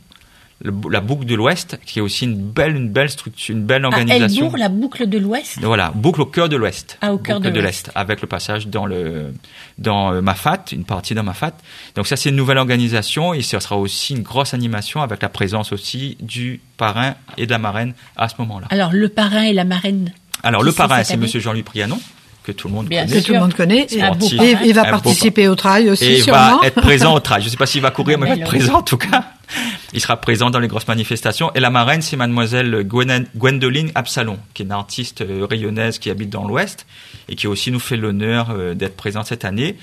le- 0.63 0.73
la 0.91 1.01
boucle 1.01 1.25
de 1.25 1.35
l'Ouest, 1.35 1.79
qui 1.87 1.99
est 1.99 2.03
aussi 2.03 2.25
une 2.25 2.37
belle, 2.37 2.77
une 2.77 2.89
belle 2.91 3.09
structure, 3.11 3.55
une 3.55 3.65
belle 3.65 3.85
À 3.85 3.89
organisation. 3.89 4.45
Elbourg, 4.47 4.59
la 4.59 4.69
boucle 4.69 5.09
de 5.09 5.19
l'Ouest? 5.19 5.59
Voilà, 5.63 5.91
boucle 5.95 6.21
au 6.21 6.27
cœur 6.27 6.49
de 6.49 6.57
l'Ouest. 6.57 6.99
Ah, 7.01 7.13
au 7.15 7.19
cœur 7.19 7.41
de 7.41 7.49
l'Est, 7.49 7.91
avec 7.95 8.21
le 8.21 8.27
passage 8.27 8.69
dans 8.69 8.87
le 8.87 9.33
dans 9.79 10.13
euh, 10.13 10.21
Mafat, 10.21 10.65
une 10.73 10.85
partie 10.85 11.15
dans 11.15 11.23
Mafat. 11.23 11.53
Donc 11.95 12.07
ça, 12.07 12.17
c'est 12.17 12.29
une 12.29 12.37
nouvelle 12.37 12.59
organisation 12.59 13.33
et 13.35 13.43
ce 13.43 13.59
sera 13.59 13.77
aussi 13.77 14.15
une 14.15 14.23
grosse 14.23 14.53
animation 14.55 15.01
avec 15.03 15.23
la 15.23 15.29
présence 15.29 15.73
aussi 15.73 16.17
du 16.21 16.61
parrain 16.77 17.15
et 17.39 17.47
de 17.47 17.51
la 17.51 17.59
marraine 17.59 17.95
à 18.17 18.29
ce 18.29 18.35
moment-là. 18.39 18.67
Alors, 18.71 18.93
le 18.93 19.09
parrain 19.09 19.43
et 19.43 19.53
la 19.53 19.65
marraine. 19.65 20.13
Alors 20.43 20.63
le 20.63 20.73
parrain, 20.73 21.05
c'est 21.05 21.17
Monsieur 21.19 21.41
Jean-Louis 21.41 21.63
Prianon, 21.63 22.01
que 22.53 22.57
tout 22.57 22.69
le 22.69 22.75
monde 22.75 22.87
Bien 22.87 23.05
que 23.05 23.11
connaît. 23.11 23.23
tout 23.23 23.33
le 23.33 23.39
monde 23.41 23.55
connaît. 23.55 23.87
C'est 23.89 24.01
un 24.03 24.13
beau 24.13 24.27
Sportif. 24.27 24.41
Et 24.43 24.53
parrain. 24.55 24.65
il 24.67 24.75
va 24.75 24.85
participer 24.85 25.49
au 25.49 25.55
trail 25.55 25.91
aussi, 25.91 26.05
Et 26.05 26.17
il 26.19 26.23
sûrement. 26.23 26.59
va 26.61 26.67
être 26.67 26.81
présent 26.81 27.15
au 27.15 27.21
trail. 27.21 27.41
Je 27.43 27.47
ne 27.47 27.51
sais 27.51 27.57
pas 27.57 27.67
s'il 27.67 27.83
va 27.83 27.91
courir, 27.91 28.19
mais 28.19 28.27
il 28.27 28.29
va 28.29 28.35
être 28.35 28.41
Belle 28.41 28.49
présent 28.49 28.75
en 28.79 28.83
tout 28.83 28.97
cas. 28.99 29.25
Il 29.93 30.01
sera 30.01 30.17
présent 30.17 30.51
dans 30.51 30.61
les 30.61 30.69
grosses 30.69 30.87
manifestations. 30.87 31.51
Et 31.55 31.61
la 31.61 31.71
marraine, 31.71 32.03
c'est 32.03 32.17
mademoiselle 32.17 32.85
Gwen- 32.87 33.27
Gwendoline 33.37 33.91
Absalon, 33.97 34.39
qui 34.55 34.63
est 34.63 34.67
une 34.67 34.73
artiste 34.73 35.23
euh, 35.23 35.45
rayonnaise 35.49 35.99
qui 35.99 36.09
habite 36.11 36.31
dans 36.31 36.47
l'Ouest 36.47 36.87
et 37.29 37.35
qui 37.35 37.47
aussi 37.49 37.73
nous 37.73 37.81
fait 37.81 37.97
l'honneur 37.97 38.51
euh, 38.51 38.75
d'être 38.75 38.97
présente 38.97 39.27
cette 39.27 39.45
année. 39.45 39.77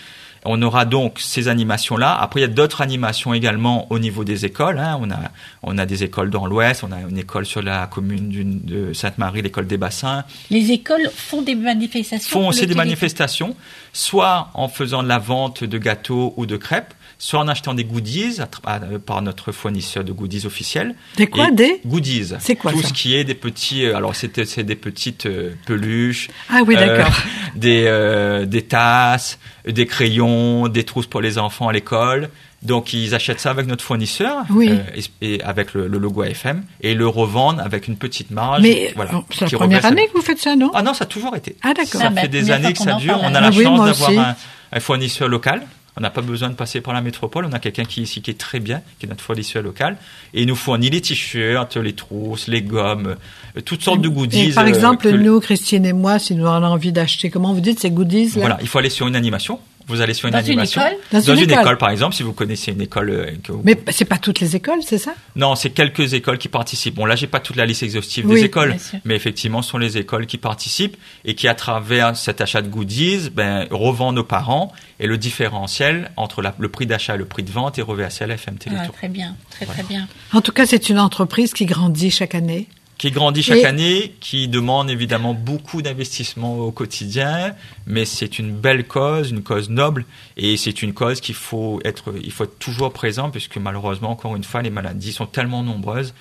On 0.46 0.62
aura 0.62 0.86
donc 0.86 1.20
ces 1.20 1.48
animations-là. 1.48 2.18
Après, 2.20 2.40
il 2.40 2.44
y 2.44 2.46
a 2.46 2.50
d'autres 2.50 2.82
animations 2.82 3.34
également 3.34 3.92
au 3.92 4.00
niveau 4.00 4.24
des 4.24 4.46
écoles. 4.46 4.78
hein. 4.80 4.98
On, 5.02 5.10
a, 5.12 5.20
on 5.64 5.78
a 5.78 5.86
des 5.86 6.04
écoles 6.04 6.30
dans 6.30 6.46
l'Ouest, 6.46 6.84
on 6.84 6.92
a 6.92 7.00
une 7.02 7.18
école 7.18 7.46
sur 7.46 7.62
la 7.62 7.88
commune 7.88 8.62
de 8.64 8.94
Sainte-Marie, 8.94 9.42
l'école 9.42 9.68
des 9.68 9.78
Bassins, 9.78 10.24
Les 10.50 10.72
écoles 10.72 11.10
font 11.14 11.42
des 11.42 11.56
manifestations. 11.56 12.30
font 12.40 12.48
aussi 12.48 12.66
des 12.68 12.76
manifestations, 12.76 13.56
soit 13.94 14.50
en 14.54 14.68
faisant 14.70 15.04
de 15.04 15.08
la 15.08 15.20
vente 15.20 15.64
de 15.64 15.78
gâteaux 15.78 16.34
ou 16.38 16.46
de 16.46 16.58
crêpes, 16.58 16.94
soit 17.20 17.40
en 17.40 17.48
achetant 17.48 17.74
des 17.74 17.84
goodies 17.84 18.40
à 18.40 18.46
tra- 18.46 18.60
à- 18.66 18.84
euh, 18.84 19.00
par 19.00 19.22
notre 19.22 19.52
fournisseur 19.52 20.04
de 20.04 20.12
goodies 20.12 20.46
officiel. 20.46 20.96
Des 21.16 21.28
quoi, 21.28 21.50
des 21.52 21.82
goodies 21.86 22.34
C'est 22.40 22.56
quoi 22.56 22.72
Tout 22.72 22.82
ça? 22.82 22.90
ce 22.90 22.94
qui 22.94 23.16
est 23.16 23.24
des 23.24 23.34
petits. 23.34 23.86
euh, 23.86 23.96
Alors 23.98 24.16
c'était 24.16 24.46
c'est 24.46 24.64
des 24.64 24.76
petites 24.76 25.26
euh, 25.26 25.54
peluches. 25.66 26.30
Ah 26.50 26.62
oui, 26.66 26.76
euh, 26.78 26.86
d'accord. 26.98 27.14
des 27.56 27.86
euh, 27.88 28.46
des 28.46 28.62
tasses, 28.62 29.40
des 29.68 29.86
crayons, 29.86 30.68
des 30.68 30.84
trousses 30.84 31.08
pour 31.08 31.22
les 31.22 31.38
enfants 31.38 31.68
à 31.68 31.74
l'école. 31.74 32.30
Donc 32.64 32.92
ils 32.94 33.14
achètent 33.14 33.40
ça 33.40 33.52
avec 33.52 33.68
notre 33.68 33.84
fournisseur 33.84 34.44
Oui. 34.50 34.70
euh, 34.70 34.78
et, 35.22 35.36
et 35.36 35.44
avec 35.44 35.74
le, 35.76 35.88
le 35.88 35.98
logo 36.00 36.24
AFM 36.24 36.64
et 36.82 36.96
le 36.96 37.08
revendent 37.08 37.60
avec 37.60 37.88
une 37.88 37.98
petite 37.98 38.32
marge. 38.32 38.62
Mais 38.64 38.92
voilà, 38.96 39.12
bon, 39.12 39.26
c'est 39.32 39.52
la 39.52 39.58
première 39.58 39.86
année 39.86 40.08
que 40.08 40.14
vous 40.18 40.24
faites 40.24 40.40
ça, 40.40 40.56
non? 40.56 40.72
Ah 40.74 40.82
non, 40.82 40.94
ça 40.96 41.04
a 41.04 41.08
toujours 41.08 41.36
été. 41.36 41.56
Ah, 41.62 41.74
d'accord. 41.76 42.02
Ça 42.02 42.08
Ah, 42.08 42.10
bah, 42.10 42.22
fait 42.22 42.28
des 42.28 42.50
années 42.52 42.74
que 42.74 42.80
ça 42.80 42.94
dure. 42.94 43.20
On 43.22 43.34
a 43.34 43.42
la 43.42 43.48
Ah 43.48 43.52
oui, 43.56 43.64
chance 43.64 43.86
d'avoir 43.86 44.36
un 44.72 44.80
fournisseur 44.80 45.28
local. 45.28 45.62
On 45.98 46.02
n'a 46.02 46.12
pas 46.12 46.22
besoin 46.22 46.50
de 46.50 46.54
passer 46.54 46.80
par 46.80 46.94
la 46.94 47.02
métropole. 47.02 47.46
On 47.46 47.54
a 47.54 47.60
quelqu'un 47.60 47.84
qui 47.84 48.02
est 48.02 48.04
ici 48.04 48.22
qui 48.22 48.30
est 48.30 48.40
très 48.40 48.60
bien, 48.60 48.82
qui 49.00 49.08
est 49.08 49.10
notre 49.10 49.24
fournisseur 49.24 49.64
local. 49.64 49.98
Et 50.36 50.44
il 50.44 50.48
nous 50.48 50.56
fournit 50.56 50.92
les 50.92 51.02
t-shirts, 51.02 51.76
les 51.76 51.94
trousses, 51.94 52.48
les 52.48 52.62
gommes, 52.62 53.16
euh, 53.58 53.62
toutes 53.62 53.82
sortes 53.82 54.02
de 54.02 54.08
goodies. 54.08 54.52
Et 54.52 54.54
par 54.54 54.66
euh, 54.66 54.68
exemple, 54.68 55.10
nous, 55.10 55.40
Christine 55.40 55.86
et 55.86 55.94
moi, 55.94 56.20
si 56.20 56.36
nous 56.36 56.46
avons 56.46 56.68
envie 56.68 56.92
d'acheter, 56.92 57.32
comment 57.32 57.52
vous 57.54 57.62
dites, 57.62 57.80
ces 57.80 57.90
goodies 57.90 58.28
là? 58.36 58.42
Voilà, 58.42 58.58
il 58.62 58.68
faut 58.68 58.78
aller 58.78 58.92
sur 58.92 59.08
une 59.08 59.16
animation. 59.16 59.60
Vous 59.88 60.02
allez 60.02 60.14
sur 60.14 60.28
une 60.28 60.34
Dans 60.34 60.44
une 60.44 60.60
école 60.60 60.84
Dans 61.14 61.20
une 61.22 61.38
une 61.38 61.50
école. 61.50 61.62
école. 61.62 61.78
par 61.78 61.90
exemple, 61.92 62.14
si 62.16 62.22
vous 62.24 62.34
connaissez 62.34 62.72
une 62.74 62.82
école 62.82 63.10
euh, 63.10 63.32
que 63.44 63.52
vous 63.54 63.62
Mais 63.64 63.80
c'est 63.92 64.06
pas 64.06 64.18
toutes 64.18 64.40
les 64.42 64.56
écoles, 64.56 64.80
c'est 64.86 64.98
ça? 64.98 65.14
Non, 65.36 65.56
c'est 65.56 65.70
quelques 65.70 66.14
écoles 66.14 66.38
qui 66.38 66.50
participent. 66.50 66.96
Bon, 66.96 67.06
là, 67.06 67.16
j'ai 67.16 67.28
pas 67.28 67.40
toute 67.40 67.56
la 67.56 67.66
liste 67.66 67.84
exhaustive 67.84 68.26
Oui, 68.28 68.36
des 68.36 68.44
écoles, 68.46 68.76
mais 69.06 69.16
effectivement, 69.16 69.62
ce 69.62 69.72
sont 69.72 69.78
les 69.78 69.98
écoles 69.98 70.26
qui 70.26 70.38
participent 70.38 70.98
et 71.26 71.36
qui, 71.36 71.48
à 71.48 71.56
travers 71.56 72.16
cet 72.18 72.42
achat 72.42 72.62
de 72.62 72.68
goodies, 72.68 73.30
ben, 73.34 73.66
revendent 73.72 74.18
aux 74.20 74.24
parents 74.24 74.72
et 75.00 75.08
le 75.08 75.18
différentiel 75.18 76.12
entre 76.18 76.42
la- 76.42 76.54
le 76.60 76.70
prix 76.70 76.86
d'achat 76.86 77.16
et 77.16 77.18
le 77.18 77.26
prix 77.26 77.44
de 77.44 77.52
vente 77.52 77.80
est 77.80 77.82
reversé 77.84 78.24
à 78.24 78.28
la 78.28 78.34
FM 78.36 78.56
Ah, 78.60 78.64
Télétoon, 78.64 78.92
très 78.94 79.08
bien, 79.08 79.36
très 79.52 79.66
très 79.66 79.84
bien. 79.84 80.08
En 80.34 80.42
tout 80.42 80.52
cas, 80.52 80.66
c'est 80.66 80.90
une 80.90 81.00
entreprise 81.00 81.54
qui 81.54 81.66
grandit 81.66 82.12
chaque 82.12 82.36
année. 82.36 82.68
Qui 82.98 83.12
grandit 83.12 83.44
chaque 83.44 83.60
Et- 83.60 83.66
année, 83.66 84.16
qui 84.20 84.48
demande 84.48 84.90
évidemment 84.90 85.34
beaucoup 85.34 85.82
d'investissement 85.82 86.58
au 86.60 86.72
quotidien, 86.72 87.54
mais 87.86 88.06
c'est 88.06 88.40
une 88.40 88.52
belle 88.52 88.86
cause, 88.88 89.30
une 89.32 89.44
cause 89.44 89.70
noble, 89.70 90.06
et 90.36 90.58
c'est 90.58 90.82
une 90.82 90.94
cause 90.94 91.22
qu'il 91.22 91.36
faut 91.36 91.80
être, 91.86 92.14
il 92.24 92.32
faut 92.32 92.46
être 92.46 92.58
toujours 92.58 92.92
présent, 92.92 93.30
puisque 93.30 93.58
malheureusement, 93.58 94.10
encore 94.12 94.36
une 94.36 94.44
fois, 94.44 94.62
les 94.62 94.72
maladies 94.72 95.14
sont 95.14 95.28
tellement 95.28 95.62
nombreuses. 95.64 96.14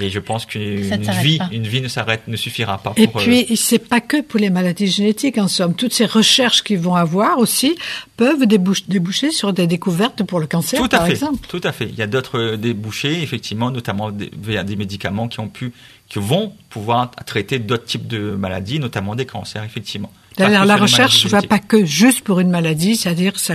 Et 0.00 0.10
je 0.10 0.18
pense 0.18 0.44
qu'une 0.44 0.80
vie, 1.22 1.38
pas. 1.38 1.48
une 1.52 1.62
vie 1.68 1.80
ne 1.80 1.86
s'arrête, 1.86 2.26
ne 2.26 2.34
suffira 2.34 2.78
pas 2.78 2.94
Et 2.96 3.06
pour. 3.06 3.20
euh, 3.20 3.24
puis, 3.24 3.56
c'est 3.56 3.78
pas 3.78 4.00
que 4.00 4.22
pour 4.22 4.40
les 4.40 4.50
maladies 4.50 4.88
génétiques, 4.88 5.38
en 5.38 5.46
somme. 5.46 5.76
Toutes 5.76 5.92
ces 5.92 6.06
recherches 6.06 6.64
qu'ils 6.64 6.80
vont 6.80 6.96
avoir 6.96 7.38
aussi 7.38 7.76
peuvent 8.16 8.44
déboucher, 8.44 8.82
déboucher 8.88 9.30
sur 9.30 9.52
des 9.52 9.68
découvertes 9.68 10.24
pour 10.24 10.40
le 10.40 10.48
cancer, 10.48 10.80
Tout 10.80 10.86
à 10.86 10.88
par 10.88 11.06
fait, 11.06 11.12
exemple. 11.12 11.46
tout 11.48 11.60
à 11.62 11.70
fait. 11.70 11.84
Il 11.86 11.94
y 11.94 12.02
a 12.02 12.08
d'autres 12.08 12.40
euh, 12.40 12.56
débouchés, 12.56 13.22
effectivement, 13.22 13.70
notamment 13.70 14.10
des, 14.10 14.32
via 14.36 14.64
des 14.64 14.74
médicaments 14.74 15.28
qui 15.28 15.38
ont 15.38 15.46
pu, 15.48 15.72
qui 16.08 16.18
vont 16.18 16.52
pouvoir 16.70 17.10
traiter 17.26 17.58
d'autres 17.58 17.84
types 17.86 18.06
de 18.06 18.30
maladies, 18.32 18.78
notamment 18.78 19.14
des 19.14 19.26
cancers, 19.26 19.64
effectivement. 19.64 20.12
D'ailleurs, 20.36 20.64
la 20.64 20.76
recherche 20.76 21.24
maladies 21.24 21.46
va 21.46 21.56
pas 21.56 21.58
que 21.58 21.84
juste 21.84 22.22
pour 22.22 22.40
une 22.40 22.50
maladie, 22.50 22.96
c'est-à-dire 22.96 23.38
ça. 23.38 23.54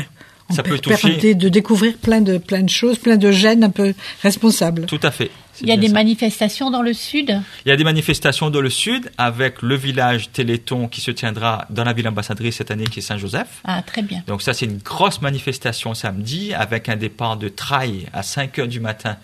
On 0.51 0.55
Ça 0.55 0.63
peut 0.63 0.71
peut 0.71 0.79
toucher- 0.79 1.11
permettre 1.17 1.37
de 1.37 1.47
découvrir 1.49 1.95
plein 1.97 2.21
de 2.21 2.39
plein 2.39 2.63
de 2.63 2.69
choses, 2.69 2.97
plein 2.97 3.17
de 3.17 3.31
gènes 3.31 3.63
un 3.63 3.69
peu 3.69 3.93
responsables. 4.23 4.87
Tout 4.87 4.99
à 5.03 5.11
fait. 5.11 5.29
Il 5.61 5.67
y 5.67 5.71
a 5.71 5.77
des 5.77 5.89
ça. 5.89 5.93
manifestations 5.93 6.71
dans 6.71 6.81
le 6.81 6.93
sud? 6.93 7.39
Il 7.65 7.69
y 7.69 7.71
a 7.71 7.75
des 7.75 7.83
manifestations 7.83 8.49
dans 8.49 8.61
le 8.61 8.69
sud 8.71 9.11
avec 9.19 9.61
le 9.61 9.75
village 9.75 10.31
Téléthon 10.31 10.87
qui 10.87 11.01
se 11.01 11.11
tiendra 11.11 11.65
dans 11.69 11.83
la 11.83 11.93
ville 11.93 12.07
ambassadrice 12.07 12.55
cette 12.55 12.71
année 12.71 12.85
qui 12.85 12.97
est 12.99 13.03
Saint-Joseph. 13.03 13.61
Ah, 13.63 13.83
très 13.85 14.01
bien. 14.01 14.23
Donc 14.25 14.41
ça 14.41 14.53
c'est 14.53 14.65
une 14.65 14.77
grosse 14.79 15.21
manifestation 15.21 15.93
samedi 15.93 16.51
avec 16.55 16.89
un 16.89 16.95
départ 16.95 17.37
de 17.37 17.49
trail 17.49 18.07
à 18.13 18.23
5 18.23 18.57
heures 18.57 18.67
du 18.67 18.79
matin 18.79 19.17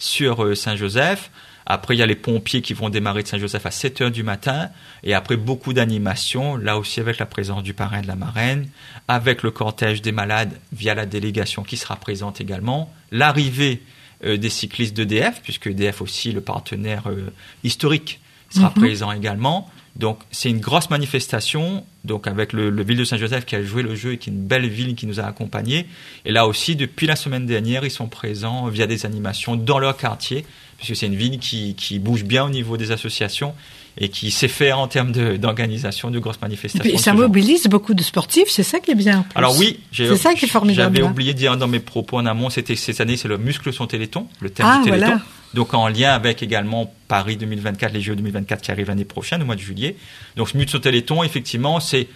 sur 0.00 0.42
euh, 0.42 0.54
Saint-Joseph. 0.56 1.30
Après 1.66 1.94
il 1.94 1.98
y 1.98 2.02
a 2.02 2.06
les 2.06 2.16
pompiers 2.16 2.62
qui 2.62 2.74
vont 2.74 2.88
démarrer 2.88 3.22
de 3.22 3.28
Saint-Joseph 3.28 3.66
à 3.66 3.70
7 3.70 4.00
heures 4.00 4.10
du 4.10 4.22
matin. 4.22 4.70
Et 5.02 5.14
après 5.14 5.36
beaucoup 5.36 5.72
d'animations 5.72 6.56
là 6.56 6.78
aussi 6.78 7.00
avec 7.00 7.18
la 7.18 7.26
présence 7.26 7.62
du 7.62 7.74
parrain 7.74 7.98
et 7.98 8.02
de 8.02 8.08
la 8.08 8.16
marraine, 8.16 8.68
avec 9.08 9.42
le 9.42 9.50
cortège 9.50 10.02
des 10.02 10.12
malades 10.12 10.58
via 10.72 10.94
la 10.94 11.06
délégation 11.06 11.62
qui 11.62 11.76
sera 11.76 11.96
présente 11.96 12.40
également, 12.40 12.92
l'arrivée 13.10 13.82
euh, 14.24 14.36
des 14.36 14.50
cyclistes 14.50 14.94
d'EDF 14.94 15.40
puisque 15.42 15.66
EDF 15.66 16.02
aussi 16.02 16.32
le 16.32 16.40
partenaire 16.40 17.08
euh, 17.08 17.32
historique 17.64 18.20
sera 18.50 18.70
présent 18.70 19.12
également. 19.12 19.70
Donc 19.96 20.20
c'est 20.30 20.50
une 20.50 20.60
grosse 20.60 20.90
manifestation, 20.90 21.84
donc 22.04 22.26
avec 22.26 22.52
le, 22.52 22.70
le 22.70 22.82
ville 22.82 22.98
de 22.98 23.04
Saint-Joseph 23.04 23.44
qui 23.44 23.54
a 23.54 23.62
joué 23.62 23.82
le 23.82 23.94
jeu 23.94 24.12
et 24.12 24.18
qui 24.18 24.30
est 24.30 24.32
une 24.32 24.44
belle 24.44 24.68
ville 24.68 24.94
qui 24.94 25.06
nous 25.06 25.20
a 25.20 25.24
accompagnés. 25.24 25.86
Et 26.24 26.32
là 26.32 26.46
aussi, 26.46 26.76
depuis 26.76 27.06
la 27.06 27.16
semaine 27.16 27.46
dernière, 27.46 27.84
ils 27.84 27.90
sont 27.90 28.08
présents 28.08 28.66
via 28.68 28.86
des 28.86 29.06
animations 29.06 29.56
dans 29.56 29.78
leur 29.78 29.96
quartier, 29.96 30.44
puisque 30.78 30.96
c'est 30.96 31.06
une 31.06 31.16
ville 31.16 31.38
qui, 31.38 31.74
qui 31.74 31.98
bouge 31.98 32.24
bien 32.24 32.44
au 32.44 32.50
niveau 32.50 32.76
des 32.76 32.90
associations 32.90 33.54
et 33.98 34.08
qui 34.08 34.30
sait 34.30 34.48
faire 34.48 34.78
en 34.78 34.88
termes 34.88 35.12
d'organisation 35.36 36.10
de, 36.10 36.18
grosses 36.18 36.36
Et 36.36 36.42
manifestations. 36.42 36.92
de 36.92 36.98
ça 36.98 37.10
genre. 37.12 37.20
mobilise 37.20 37.66
beaucoup 37.66 37.94
de 37.94 38.02
sportifs, 38.02 38.48
c'est 38.48 38.62
ça 38.62 38.80
qui 38.80 38.90
est 38.90 38.94
bien. 38.94 39.24
Alors 39.34 39.56
oui, 39.58 39.80
j'ai- 39.92 40.08
C'est 40.08 40.16
ça 40.16 40.34
qui 40.34 40.46
est 40.46 40.48
formidable, 40.48 40.94
J'avais 40.96 41.06
hein. 41.06 41.10
oublié 41.10 41.34
de 41.34 41.38
dire 41.38 41.56
dans 41.56 41.68
mes 41.68 41.80
propos 41.80 42.16
en 42.18 42.26
amont, 42.26 42.48
c'était 42.50 42.74
cette 42.76 43.00
année, 43.00 43.16
c'est 43.16 43.28
le 43.28 43.36
muscle 43.38 43.72
son 43.72 43.86
téléthon, 43.86 44.26
le 44.40 44.50
thème 44.50 44.66
Ah, 44.68 44.78
du 44.78 44.84
téléthon. 44.90 45.06
voilà. 45.06 45.20
Donc 45.54 45.74
en 45.74 45.88
lien 45.88 46.12
avec 46.14 46.42
également 46.42 46.92
Paris 47.08 47.36
2024, 47.36 47.92
les 47.92 48.00
Jeux 48.00 48.16
2024 48.16 48.62
qui 48.62 48.70
arrivent 48.70 48.88
l'année 48.88 49.04
prochaine, 49.04 49.42
au 49.42 49.44
mois 49.44 49.56
de 49.56 49.60
juillet. 49.60 49.96
Donc 50.36 50.48
ce 50.48 50.56
muscle 50.56 50.72
son 50.72 50.78
téléthon, 50.80 51.22
effectivement, 51.22 51.78
c'est 51.78 52.08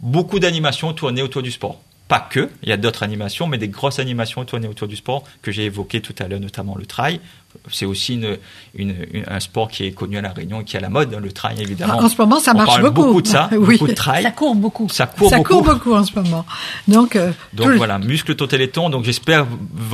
beaucoup 0.00 0.40
d'animations 0.40 0.92
tournées 0.92 1.22
autour 1.22 1.42
du 1.42 1.52
sport. 1.52 1.80
Pas 2.12 2.20
que, 2.20 2.50
il 2.62 2.68
y 2.68 2.72
a 2.72 2.76
d'autres 2.76 3.02
animations, 3.04 3.46
mais 3.46 3.56
des 3.56 3.68
grosses 3.68 3.98
animations 3.98 4.44
tournées 4.44 4.68
autour 4.68 4.86
du 4.86 4.96
sport 4.96 5.24
que 5.40 5.50
j'ai 5.50 5.64
évoquées 5.64 6.02
tout 6.02 6.14
à 6.18 6.28
l'heure, 6.28 6.40
notamment 6.40 6.76
le 6.76 6.84
trail. 6.84 7.20
C'est 7.70 7.86
aussi 7.86 8.14
une, 8.14 8.36
une- 8.74 8.94
une- 9.12 9.24
un 9.26 9.40
sport 9.40 9.68
qui 9.68 9.84
est 9.86 9.92
connu 9.92 10.18
à 10.18 10.20
La 10.20 10.32
Réunion 10.32 10.60
et 10.60 10.64
qui 10.64 10.76
est 10.76 10.78
à 10.78 10.82
la 10.82 10.90
mode, 10.90 11.14
hein, 11.14 11.20
le 11.20 11.32
trail 11.32 11.56
évidemment. 11.60 11.98
En 11.98 12.08
ce 12.10 12.16
moment, 12.20 12.38
ça 12.38 12.52
On 12.54 12.58
marche 12.58 12.68
parle 12.68 12.82
beaucoup. 12.82 13.06
beaucoup 13.06 13.22
de 13.22 13.28
ça, 13.28 13.48
Oui. 13.58 13.78
beaucoup 13.78 13.88
de 13.88 13.94
trail. 13.94 14.22
Ça 14.24 14.30
court 14.30 14.54
beaucoup. 14.54 14.88
Ça 14.90 15.06
court 15.06 15.30
ça 15.30 15.38
beaucoup. 15.38 15.54
court 15.54 15.62
beaucoup 15.64 15.94
en 15.94 16.04
ce 16.04 16.14
moment. 16.14 16.44
Donc, 16.86 17.16
euh, 17.16 17.30
Donc 17.54 17.66
tout 17.66 17.72
le- 17.72 17.76
voilà, 17.78 17.98
muscle 17.98 18.34
ton 18.36 18.46
téléthon. 18.46 18.90
Donc 18.90 19.04
j'espère 19.04 19.46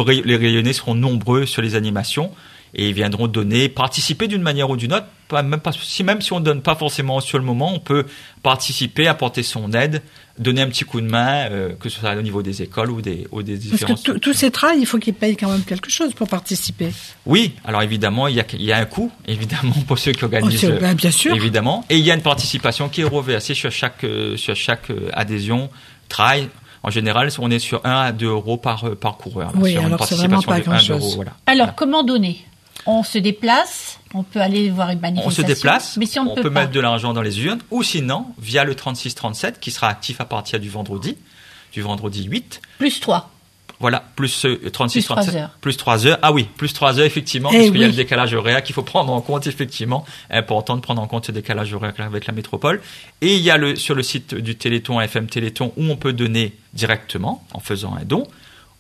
les 0.09 0.37
rayonnés 0.37 0.73
seront 0.73 0.95
nombreux 0.97 1.47
sur 1.47 1.63
les 1.63 1.77
animations 1.77 2.33
et 2.75 2.89
ils 2.89 2.95
viendront 2.95 3.29
donner, 3.29 3.69
participer 3.69 4.27
d'une 4.29 4.43
manière 4.43 4.69
ou 4.71 4.77
d'une 4.77 4.93
autre. 4.93 5.07
Pas, 5.29 5.43
même, 5.43 5.61
pas, 5.61 5.73
si, 5.73 6.03
même 6.05 6.21
si 6.23 6.33
on 6.33 6.41
ne 6.41 6.45
donne 6.45 6.63
pas 6.63 6.75
forcément 6.75 7.21
sur 7.21 7.39
le 7.39 7.45
moment, 7.45 7.73
on 7.75 7.81
peut 7.81 8.07
participer, 8.43 9.07
apporter 9.09 9.43
son 9.43 9.73
aide, 9.73 10.03
donner 10.39 10.63
un 10.63 10.69
petit 10.69 10.85
coup 10.85 11.01
de 11.01 11.07
main, 11.07 11.49
euh, 11.51 11.71
que 11.81 11.89
ce 11.89 11.99
soit 12.01 12.15
au 12.15 12.23
niveau 12.23 12.43
des 12.43 12.63
écoles 12.63 12.91
ou 12.91 13.01
des, 13.01 13.27
ou 13.33 13.43
des 13.43 13.55
Parce 13.55 13.65
différents. 13.67 13.95
que 13.97 14.13
tous- 14.19 14.33
ces 14.33 14.51
trails, 14.51 14.79
il 14.81 14.87
faut 14.87 14.99
qu'ils 14.99 15.15
payent 15.15 15.37
quand 15.37 15.51
même 15.51 15.63
quelque 15.65 15.91
chose 15.91 16.13
pour 16.15 16.29
participer. 16.29 16.91
Oui, 17.27 17.55
alors 17.65 17.83
évidemment, 17.83 18.29
il 18.29 18.37
y, 18.37 18.41
a, 18.41 18.45
il 18.55 18.63
y 18.65 18.73
a 18.73 18.79
un 18.79 18.85
coût, 18.85 19.11
évidemment, 19.27 19.75
pour 19.87 19.99
ceux 19.99 20.13
qui 20.13 20.21
Oh, 20.23 20.25
organisent. 20.33 20.61
c'est- 20.61 20.79
ben, 20.81 20.95
bien 20.95 21.11
sûr. 21.11 21.35
Évidemment. 21.35 21.85
Et 21.91 21.99
il 21.99 22.05
y 22.05 22.11
a 22.11 22.15
une 22.15 22.23
participation 22.23 22.89
qui 22.89 23.01
est 23.01 23.05
reversée 23.05 23.55
sur 23.55 23.71
chaque, 23.73 24.05
euh, 24.05 24.37
sur 24.37 24.55
chaque 24.57 24.91
euh, 24.91 25.09
adhésion, 25.13 25.71
trail. 26.09 26.49
En 26.85 26.91
général, 26.91 27.29
on 27.41 27.51
est 27.51 27.59
sur 27.59 27.85
1 27.85 27.91
à 28.03 28.13
2 28.13 28.27
euros 28.27 28.57
par, 28.57 28.85
euh, 28.85 28.95
par 28.95 29.17
coureur. 29.17 29.49
là, 29.53 29.59
Oui, 29.61 29.73
sur 29.73 29.85
alors 29.85 30.05
c'est 30.07 30.15
vraiment 30.15 30.41
pas 30.41 30.61
de 30.61 30.69
1 30.69 30.71
grand-chose. 30.71 31.17
voilà. 31.17 31.33
Alors, 31.47 31.67
Voilà. 31.67 31.73
comment 31.77 32.03
donner? 32.05 32.39
On 32.87 33.03
se 33.03 33.19
déplace, 33.19 33.99
on 34.15 34.23
peut 34.23 34.41
aller 34.41 34.71
voir 34.71 34.91
une 34.91 34.99
on 34.99 35.03
manifestation. 35.03 35.43
se 35.43 35.47
déplace, 35.47 35.97
mais 35.97 36.07
si 36.07 36.19
on, 36.19 36.25
ne 36.25 36.35
peut, 36.35 36.43
peut 36.43 36.53
pas, 36.53 36.61
mettre 36.61 36.73
de 36.73 36.81
l'argent 36.81 37.13
dans 37.13 37.23
les 37.23 37.41
urnes, 37.43 37.61
ou 37.71 37.83
sinon, 37.83 38.27
via 38.39 38.65
le 38.65 38.75
3637, 38.75 39.61
qui 39.61 39.71
sera 39.71 39.89
actif 39.89 40.21
à 40.21 40.25
partir 40.25 40.59
du 40.61 40.71
vendredi, 40.71 41.17
du 41.73 41.83
vendredi 41.83 42.25
8, 42.25 42.61
plus 42.79 43.01
toi. 43.01 43.31
Voilà, 43.81 44.03
plus 44.17 44.45
euh, 44.45 44.71
36, 44.73 44.99
Plus 44.99 45.05
trois 45.05 45.17
37, 45.23 45.35
heures. 45.41 45.51
plus 45.61 45.77
3 45.77 46.07
heures. 46.09 46.19
Ah 46.23 46.33
oui, 46.33 46.49
plus 46.57 46.73
3 46.73 46.99
heures, 46.99 47.07
effectivement, 47.07 47.49
Eh 47.53 47.59
parce 47.59 47.71
qu'il 47.71 47.81
y 47.81 47.85
a 47.85 47.87
le 47.87 47.93
décalage 47.93 48.35
horaire 48.35 48.65
qu'il 48.65 48.75
faut 48.75 48.83
prendre 48.83 49.13
en 49.13 49.21
compte, 49.21 49.47
effectivement. 49.47 50.05
Important 50.31 50.75
de 50.75 50.81
prendre 50.81 51.01
en 51.01 51.07
compte 51.07 51.27
ce 51.27 51.33
décalage 51.33 51.73
horaire 51.75 51.93
avec 51.99 52.27
la 52.27 52.33
métropole. 52.33 52.81
Et 53.21 53.37
il 53.37 53.41
y 53.41 53.53
a 53.53 53.57
le, 53.57 53.77
sur 53.77 53.95
le 53.95 54.03
site 54.03 54.35
du 54.35 54.57
Téléthon, 54.57 55.01
FM 55.01 55.29
Téléthon, 55.29 55.73
où 55.77 55.85
on 55.85 55.95
peut 55.97 56.13
donner 56.13 56.57
directement, 56.75 57.45
en 57.55 57.61
faisant 57.61 57.95
un 57.95 58.05
don. 58.05 58.27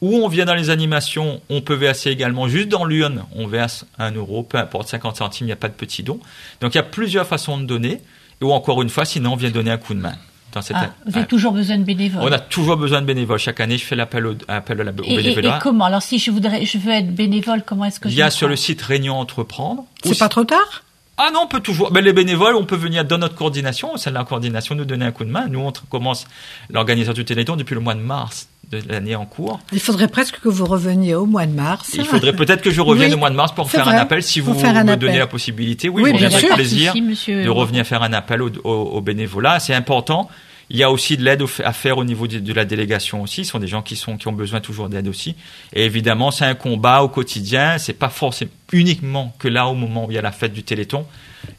Où 0.00 0.16
on 0.16 0.28
vient 0.28 0.44
dans 0.44 0.54
les 0.54 0.70
animations, 0.70 1.40
on 1.50 1.61
peut 1.61 1.74
verser 1.74 2.11
également 2.11 2.46
juste 2.48 2.68
dans 2.68 2.84
l'urne, 2.84 3.24
on 3.34 3.46
verse 3.48 3.84
un 3.98 4.12
euro, 4.12 4.44
peu 4.44 4.56
importe, 4.58 4.88
50 4.88 5.16
centimes, 5.16 5.46
il 5.46 5.48
n'y 5.48 5.52
a 5.52 5.56
pas 5.56 5.68
de 5.68 5.74
petit 5.74 6.02
don. 6.04 6.20
Donc 6.61 6.74
il 6.74 6.76
y 6.76 6.80
a 6.80 6.84
plusieurs 6.84 7.26
façons 7.26 7.58
de 7.58 7.64
donner. 7.64 8.00
Ou 8.40 8.52
encore 8.52 8.80
une 8.82 8.88
fois, 8.90 9.04
sinon 9.04 9.32
on 9.32 9.37
vient 9.37 9.50
donner 9.50 9.72
un 9.72 9.78
coup 9.78 9.94
de 9.94 9.98
main. 10.00 10.14
Dans 10.52 10.62
cette 10.62 10.76
Ah, 10.78 10.90
vous 11.04 11.11
avez 11.16 11.24
Ah, 11.24 11.26
toujours 11.26 11.52
besoin 11.52 11.76
de 11.76 11.82
bénévoles. 11.82 12.22
on 12.22 12.30
a 12.32 12.38
toujours 12.38 12.76
besoin 12.76 13.00
de 13.02 13.06
bénévoles. 13.06 13.38
Chaque 13.40 13.58
année, 13.61 13.76
je 13.76 13.84
fais 13.84 13.96
l'appel 13.96 14.24
au, 14.26 14.34
appel 14.46 14.80
au, 14.80 14.84
au 14.84 15.04
et, 15.04 15.08
et- 15.08 15.12
et 15.14 15.16
bénévolat. 15.16 15.58
comment? 15.61 15.84
Alors 15.87 16.02
si 16.02 16.18
je 16.20 16.30
voudrais, 16.30 16.64
je 16.64 16.78
veux 16.78 16.92
être 16.92 17.12
bénévole, 17.12 17.64
comment 17.66 17.84
est-ce 17.84 17.98
que 17.98 18.06
Il 18.08 18.12
je 18.12 18.16
y 18.18 18.22
a 18.22 18.26
me 18.26 18.30
sur 18.30 18.46
le 18.48 18.54
site 18.56 18.80
Réunion 18.80 19.18
Entreprendre. 19.18 19.84
C'est 20.04 20.16
pas 20.18 20.28
trop 20.28 20.44
tard? 20.44 20.84
Ah 21.16 21.30
non, 21.34 21.40
on 21.42 21.46
peut 21.48 21.58
toujours. 21.61 21.90
Ben, 21.90 22.02
les 22.04 22.12
bénévoles, 22.12 22.54
on 22.54 22.64
peut 22.64 22.76
venir 22.76 23.04
dans 23.04 23.18
notre 23.18 23.34
coordination, 23.34 23.96
celle 23.96 24.12
de 24.12 24.18
la 24.18 24.24
coordination, 24.24 24.76
nous 24.76 24.84
donner 24.84 25.04
un 25.06 25.11
coup 25.11 25.24
de 25.24 25.30
main. 25.30 25.48
Nous, 25.48 25.58
on 25.58 25.72
commence 25.90 26.26
l'organisation 26.70 27.12
du 27.12 27.24
Téléthon 27.24 27.56
depuis 27.56 27.74
le 27.74 27.80
mois 27.80 27.94
de 27.94 28.00
mars 28.00 28.48
de 28.70 28.81
l'année 28.88 29.14
en 29.14 29.24
cours. 29.24 29.61
Il 29.72 29.81
faudrait 29.81 30.09
presque 30.09 30.40
que 30.40 30.48
vous 30.48 30.66
reveniez 30.66 31.14
au 31.14 31.24
mois 31.26 31.46
de 31.46 31.52
mars. 31.52 31.90
Il 31.94 32.04
faudrait 32.04 32.35
peut-être 32.35 32.61
que 32.62 32.70
je 32.70 32.81
revienne 32.81 33.09
Oui, 33.11 33.14
au 33.14 33.18
mois 33.18 33.31
de 33.31 33.35
mars 33.37 33.52
pour 33.54 33.70
faire 33.70 33.88
un 33.88 33.94
appel 33.96 34.22
si 34.22 34.40
vous 34.40 34.54
faire 34.54 34.76
un 34.76 34.85
me 34.85 34.92
appel. 34.92 34.98
donnez 35.09 35.18
la 35.18 35.26
possibilité. 35.26 35.88
Oui, 35.88 36.02
Oui, 36.02 36.11
on 36.14 36.16
bien 36.18 36.26
avec 36.28 36.40
sûr. 36.40 36.54
plaisir 36.54 36.92
de 36.92 36.98
souci, 36.98 37.02
monsieur. 37.02 37.44
de 37.44 37.48
revenir 37.48 37.87
faire 37.87 38.02
un 38.02 38.12
appel 38.12 38.42
au, 38.42 38.50
au, 38.64 38.70
au 38.70 39.00
bénévolat. 39.00 39.59
C'est 39.61 39.74
important. 39.74 40.28
Il 40.70 40.76
y 40.76 40.83
a 40.83 40.90
aussi 40.90 41.16
de 41.16 41.24
l'aide 41.24 41.42
à 41.64 41.72
faire 41.72 41.96
au 41.96 42.04
niveau 42.04 42.26
de, 42.26 42.40
de 42.40 42.52
la 42.52 42.66
délégation 42.66 43.22
aussi. 43.22 43.46
Ce 43.46 43.52
sont 43.52 43.59
des 43.59 43.68
gens 43.68 43.81
qui 43.81 43.96
sont 43.96 44.18
qui 44.18 44.28
ont 44.28 44.33
besoin 44.35 44.61
toujours 44.61 44.90
d'aide 44.90 45.09
aussi. 45.09 45.35
Et 45.72 45.87
évidemment, 45.87 46.31
c'est 46.31 46.44
un 46.44 46.54
combat 46.54 47.00
au 47.02 47.09
quotidien. 47.09 47.78
C'est 47.78 47.94
pas 47.94 48.11
forcément 48.11 48.50
uniquement 48.74 49.35
que 49.38 49.48
là 49.48 49.66
au 49.68 49.74
moment 49.74 50.04
où 50.04 50.11
il 50.11 50.14
y 50.14 50.18
a 50.18 50.22
la 50.22 50.31
fête 50.33 50.52
du 50.52 50.62
Téléthon. 50.62 51.07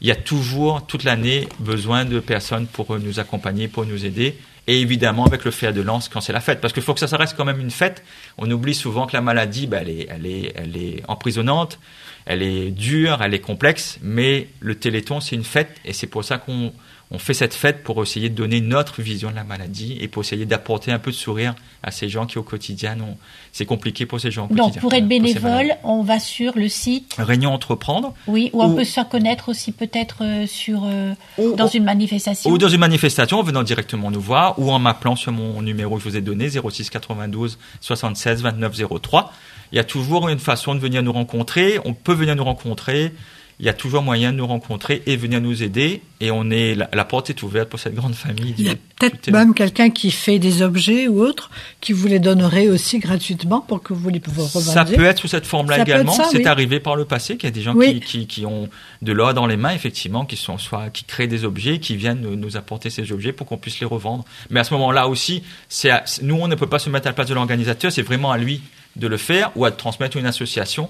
Il 0.00 0.06
y 0.06 0.12
a 0.12 0.14
toujours 0.16 0.86
toute 0.86 1.02
l'année 1.02 1.48
besoin 1.58 2.04
de 2.04 2.20
personnes 2.20 2.66
pour 2.68 2.96
nous 3.00 3.18
accompagner, 3.18 3.66
pour 3.66 3.84
nous 3.84 4.06
aider. 4.06 4.38
Et 4.66 4.80
évidemment 4.80 5.24
avec 5.24 5.44
le 5.44 5.50
fer 5.50 5.72
de 5.72 5.80
lance 5.80 6.08
quand 6.08 6.20
c'est 6.20 6.32
la 6.32 6.40
fête, 6.40 6.60
parce 6.60 6.72
qu'il 6.72 6.82
faut 6.82 6.94
que 6.94 7.00
ça, 7.00 7.08
ça 7.08 7.16
reste 7.16 7.36
quand 7.36 7.44
même 7.44 7.60
une 7.60 7.70
fête. 7.70 8.04
On 8.38 8.50
oublie 8.50 8.74
souvent 8.74 9.06
que 9.06 9.14
la 9.14 9.20
maladie, 9.20 9.66
ben, 9.66 9.80
elle, 9.82 9.90
est, 9.90 10.06
elle, 10.08 10.26
est, 10.26 10.52
elle 10.54 10.76
est 10.76 11.02
emprisonnante, 11.08 11.78
elle 12.26 12.42
est 12.42 12.70
dure, 12.70 13.22
elle 13.22 13.34
est 13.34 13.40
complexe, 13.40 13.98
mais 14.02 14.48
le 14.60 14.74
Téléthon, 14.74 15.20
c'est 15.20 15.36
une 15.36 15.44
fête, 15.44 15.80
et 15.84 15.92
c'est 15.92 16.06
pour 16.06 16.24
ça 16.24 16.38
qu'on 16.38 16.72
on 17.12 17.18
fait 17.18 17.34
cette 17.34 17.54
fête 17.54 17.82
pour 17.82 18.00
essayer 18.02 18.28
de 18.28 18.34
donner 18.36 18.60
notre 18.60 19.02
vision 19.02 19.30
de 19.30 19.34
la 19.34 19.42
maladie 19.42 19.98
et 20.00 20.06
pour 20.06 20.22
essayer 20.22 20.46
d'apporter 20.46 20.92
un 20.92 21.00
peu 21.00 21.10
de 21.10 21.16
sourire 21.16 21.54
à 21.82 21.90
ces 21.90 22.08
gens 22.08 22.24
qui 22.24 22.38
au 22.38 22.44
quotidien, 22.44 22.96
ont- 23.00 23.16
c'est 23.50 23.66
compliqué 23.66 24.06
pour 24.06 24.20
ces 24.20 24.30
gens 24.30 24.44
au 24.44 24.48
Donc 24.54 24.58
quotidien. 24.58 24.80
pour 24.80 24.94
être 24.94 25.08
bénévole, 25.08 25.72
on 25.82 26.02
va 26.02 26.20
sur 26.20 26.56
le 26.56 26.68
site, 26.68 27.16
Réunion 27.18 27.52
Entreprendre, 27.52 28.14
oui, 28.28 28.50
où 28.52 28.62
on 28.62 28.70
Ou- 28.72 28.76
peut 28.76 28.84
se 28.84 28.92
faire 28.92 29.08
connaître 29.08 29.48
aussi 29.48 29.72
peut-être 29.72 30.18
euh, 30.22 30.46
sur 30.46 30.82
euh, 30.84 31.12
Ou- 31.38 31.56
dans 31.56 31.66
une 31.66 31.82
manifestation. 31.84 32.48
Ou 32.48 32.58
dans 32.58 32.68
une 32.68 32.78
manifestation 32.80 33.38
en 33.40 33.42
venant 33.42 33.64
directement 33.64 34.10
nous 34.12 34.20
voir 34.20 34.56
ou 34.60 34.70
en 34.70 34.78
m'appelant 34.78 35.16
sur 35.16 35.32
mon 35.32 35.62
numéro 35.62 35.96
que 35.96 36.04
je 36.04 36.08
vous 36.08 36.16
ai 36.16 36.20
donné 36.20 36.48
06 36.48 36.90
92 36.90 37.58
76 37.80 38.42
29 38.42 38.72
03. 39.02 39.32
Il 39.72 39.76
y 39.76 39.78
a 39.80 39.84
toujours 39.84 40.28
une 40.28 40.38
façon 40.38 40.74
de 40.74 40.80
venir 40.80 41.02
nous 41.02 41.12
rencontrer. 41.12 41.78
On 41.84 41.94
peut 41.94 42.12
venir 42.14 42.36
nous 42.36 42.44
rencontrer. 42.44 43.12
Il 43.60 43.66
y 43.66 43.68
a 43.68 43.74
toujours 43.74 44.02
moyen 44.02 44.32
de 44.32 44.38
nous 44.38 44.46
rencontrer 44.46 45.02
et 45.06 45.16
venir 45.16 45.40
nous 45.40 45.62
aider. 45.62 46.00
Et 46.22 46.30
on 46.30 46.50
est 46.50 46.74
la, 46.74 46.88
la 46.92 47.04
porte 47.04 47.28
est 47.30 47.42
ouverte 47.42 47.68
pour 47.68 47.78
cette 47.78 47.94
grande 47.94 48.14
famille. 48.14 48.54
Il 48.58 48.66
y 48.66 48.70
a 48.70 48.74
peut-être 48.98 49.30
même 49.30 49.52
quelqu'un 49.54 49.90
qui 49.90 50.10
fait 50.10 50.38
des 50.38 50.62
objets 50.62 51.08
ou 51.08 51.20
autres 51.22 51.50
qui 51.82 51.92
vous 51.92 52.06
les 52.06 52.18
donnerait 52.18 52.68
aussi 52.68 52.98
gratuitement 52.98 53.60
pour 53.60 53.82
que 53.82 53.92
vous 53.92 54.08
les 54.08 54.20
vous 54.26 54.46
Ça 54.48 54.58
revendiez. 54.80 54.96
peut 54.96 55.04
être 55.04 55.18
sous 55.20 55.28
cette 55.28 55.46
forme-là 55.46 55.76
Ça 55.76 55.82
également. 55.82 56.12
ça, 56.12 56.24
C'est 56.30 56.38
oui. 56.38 56.46
arrivé 56.46 56.80
par 56.80 56.96
le 56.96 57.04
passé 57.04 57.36
qu'il 57.36 57.48
y 57.48 57.52
a 57.52 57.54
des 57.54 57.60
gens 57.62 57.74
Oui. 57.74 58.00
qui, 58.00 58.20
qui, 58.20 58.26
qui 58.26 58.46
ont 58.46 58.68
de 59.02 59.12
l'or 59.12 59.34
dans 59.34 59.46
les 59.46 59.56
mains, 59.58 59.72
effectivement, 59.74 60.24
qui 60.24 60.36
sont 60.36 60.56
soit 60.58 60.88
qui 60.90 61.04
créent 61.04 61.26
des 61.28 61.44
objets, 61.44 61.78
qui 61.80 61.96
viennent 61.96 62.20
nous, 62.22 62.36
nous 62.36 62.56
apporter 62.56 62.88
ces 62.90 63.12
objets 63.12 63.32
pour 63.32 63.46
qu'on 63.46 63.58
puisse 63.58 63.78
les 63.80 63.86
revendre. 63.86 64.24
Mais 64.50 64.60
à 64.60 64.64
ce 64.64 64.72
moment-là 64.74 65.06
aussi, 65.08 65.42
c'est 65.68 65.90
à- 65.90 66.04
nous 66.22 66.36
on 66.36 66.48
ne 66.48 66.54
peut 66.54 66.66
pas 66.66 66.78
se 66.78 66.88
mettre 66.90 67.06
à 67.06 67.10
la 67.10 67.14
place 67.14 67.28
de 67.28 67.34
l'organisateur. 67.34 67.92
C'est 67.92 68.02
vraiment 68.02 68.32
à 68.32 68.38
lui 68.38 68.62
de 68.96 69.06
le 69.06 69.16
faire 69.18 69.52
ou 69.54 69.64
à 69.66 69.70
transmettre 69.70 70.16
une 70.16 70.26
association 70.26 70.88